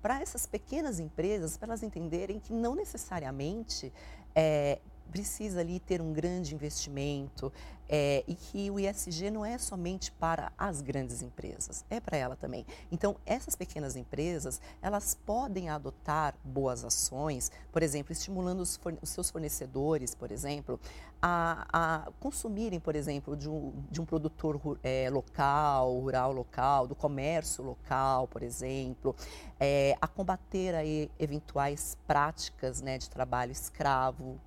para 0.01 0.21
essas 0.21 0.45
pequenas 0.45 0.99
empresas, 0.99 1.55
para 1.57 1.69
elas 1.69 1.83
entenderem 1.83 2.39
que 2.39 2.51
não 2.51 2.75
necessariamente 2.75 3.91
é, 4.35 4.79
precisa 5.11 5.59
ali 5.59 5.79
ter 5.79 6.01
um 6.01 6.11
grande 6.13 6.55
investimento 6.55 7.51
é, 7.87 8.23
e 8.27 8.35
que 8.35 8.71
o 8.71 8.79
ISG 8.79 9.29
não 9.29 9.45
é 9.45 9.57
somente 9.57 10.11
para 10.11 10.51
as 10.57 10.81
grandes 10.81 11.21
empresas, 11.21 11.85
é 11.89 11.99
para 11.99 12.17
ela 12.17 12.35
também. 12.35 12.65
Então, 12.91 13.15
essas 13.25 13.55
pequenas 13.55 13.95
empresas, 13.95 14.61
elas 14.81 15.13
podem 15.13 15.69
adotar 15.69 16.33
boas 16.43 16.83
ações, 16.83 17.51
por 17.71 17.83
exemplo, 17.83 18.11
estimulando 18.11 18.61
os, 18.61 18.79
os 19.01 19.09
seus 19.09 19.29
fornecedores, 19.29 20.15
por 20.15 20.31
exemplo, 20.31 20.79
a, 21.21 21.67
a, 21.71 22.11
consumirem, 22.19 22.79
por 22.79 22.95
exemplo, 22.95 23.35
de 23.35 23.49
um, 23.49 23.71
de 23.91 24.01
um 24.01 24.05
produtor 24.05 24.59
é, 24.81 25.09
local, 25.09 25.99
rural 25.99 26.31
local, 26.31 26.87
do 26.87 26.95
comércio 26.95 27.63
local, 27.63 28.27
por 28.27 28.43
exemplo, 28.43 29.15
é, 29.59 29.95
a 30.01 30.07
combater 30.07 30.73
aí 30.73 31.11
eventuais 31.19 31.97
práticas 32.07 32.81
né, 32.81 32.97
de 32.97 33.09
trabalho 33.09 33.51
escravo, 33.51 34.39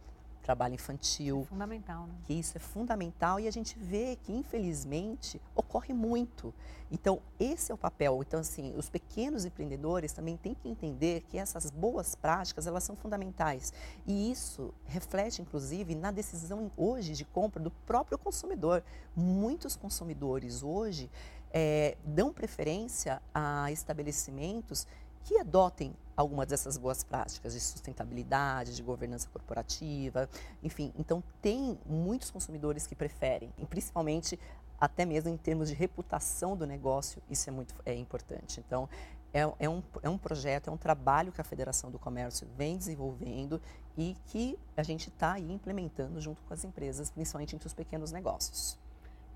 trabalho 0.47 0.75
infantil. 0.75 1.43
É 1.43 1.47
fundamental, 1.47 2.07
né? 2.07 2.15
Que 2.25 2.35
isso 2.35 2.57
é 2.57 2.61
fundamental 2.61 3.41
e 3.41 3.49
a 3.49 3.51
gente 3.51 3.77
vê 3.77 4.17
que, 4.23 4.33
infelizmente, 4.33 5.41
ocorre 5.55 5.93
muito. 5.93 6.55
Então, 6.91 7.21
esse 7.39 7.73
é 7.73 7.75
o 7.75 7.79
papel. 7.79 8.23
Então, 8.23 8.39
assim, 8.39 8.73
os 8.77 8.89
pequenos 8.89 9.45
empreendedores 9.45 10.13
também 10.13 10.37
têm 10.37 10.55
que 10.55 10.69
entender 10.69 11.23
que 11.29 11.37
essas 11.37 11.69
boas 11.69 12.15
práticas, 12.15 12.67
elas 12.67 12.85
são 12.85 12.95
fundamentais. 12.95 13.73
E 14.07 14.31
isso 14.31 14.73
reflete, 14.85 15.43
inclusive, 15.43 15.97
na 15.97 16.13
decisão 16.13 16.71
hoje 16.77 17.13
de 17.13 17.25
compra 17.25 17.61
do 17.61 17.73
próprio 17.85 18.17
consumidor. 18.17 18.85
Muitos 19.17 19.75
consumidores 19.75 20.63
hoje 20.63 21.11
é, 21.53 21.97
dão 22.05 22.33
preferência 22.33 23.21
a 23.35 23.73
estabelecimentos 23.73 24.87
que 25.27 25.37
adotem 25.39 25.93
algumas 26.17 26.47
dessas 26.47 26.79
boas 26.79 27.03
práticas 27.03 27.53
de 27.53 27.61
sustentabilidade, 27.61 28.77
de 28.77 28.83
governança 28.83 29.29
corporativa, 29.29 30.31
enfim. 30.63 30.93
Então, 30.97 31.23
tem 31.43 31.77
muitos 31.85 32.31
consumidores 32.31 32.87
que 32.87 32.95
preferem, 32.95 33.53
e 33.59 33.67
principalmente 33.67 34.39
até 34.81 35.05
mesmo 35.05 35.29
em 35.29 35.37
termos 35.37 35.69
de 35.69 35.75
reputação 35.75 36.57
do 36.57 36.65
negócio, 36.65 37.21
isso 37.29 37.51
é 37.51 37.53
muito 37.53 37.75
é 37.85 37.95
importante. 37.95 38.63
Então, 38.65 38.89
é, 39.35 39.41
é, 39.59 39.69
um, 39.69 39.83
é 40.01 40.09
um 40.09 40.17
projeto, 40.17 40.69
é 40.69 40.73
um 40.73 40.77
trabalho 40.77 41.33
que 41.33 41.41
a 41.41 41.45
Federação 41.45 41.91
do 41.91 41.99
Comércio 41.99 42.47
vem 42.57 42.79
desenvolvendo 42.79 43.61
e 43.99 44.17
que 44.27 44.57
a 44.77 44.83
gente 44.85 45.09
está 45.09 45.41
implementando 45.41 46.21
junto 46.21 46.41
com 46.43 46.55
as 46.55 46.63
empresas, 46.63 47.11
principalmente 47.11 47.57
entre 47.57 47.67
os 47.67 47.75
pequenos 47.75 48.13
negócios. 48.13 48.79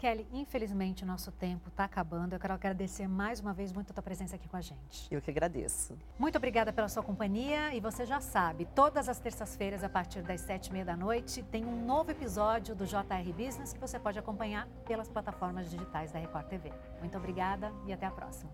Kelly, 0.01 0.27
infelizmente 0.33 1.05
o 1.05 1.07
nosso 1.07 1.31
tempo 1.31 1.69
está 1.69 1.85
acabando. 1.85 2.35
Eu 2.35 2.41
quero 2.41 2.55
agradecer 2.55 3.07
mais 3.07 3.39
uma 3.39 3.53
vez 3.53 3.71
muito 3.71 3.91
a 3.91 3.93
tua 3.93 4.03
presença 4.03 4.35
aqui 4.35 4.49
com 4.49 4.57
a 4.57 4.61
gente. 4.63 5.07
Eu 5.11 5.21
que 5.21 5.31
agradeço. 5.31 5.95
Muito 6.19 6.37
obrigada 6.37 6.73
pela 6.73 6.89
sua 6.89 7.03
companhia 7.03 7.75
e 7.75 7.81
você 7.81 8.07
já 8.07 8.19
sabe, 8.19 8.65
todas 8.75 9.11
as 9.11 9.19
terças-feiras, 9.19 9.85
a 9.85 9.91
partir 9.91 10.23
das 10.23 10.41
sete 10.41 10.69
e 10.69 10.73
meia 10.73 10.87
da 10.87 10.97
noite, 10.97 11.43
tem 11.43 11.67
um 11.67 11.85
novo 11.85 12.11
episódio 12.11 12.75
do 12.75 12.87
JR 12.87 13.31
Business 13.37 13.75
que 13.75 13.79
você 13.79 13.99
pode 13.99 14.19
acompanhar 14.19 14.67
pelas 14.87 15.07
plataformas 15.07 15.71
digitais 15.71 16.11
da 16.11 16.19
Record 16.19 16.47
TV. 16.47 16.73
Muito 17.01 17.19
obrigada 17.19 17.71
e 17.87 17.93
até 17.93 18.07
a 18.07 18.11
próxima. 18.11 18.51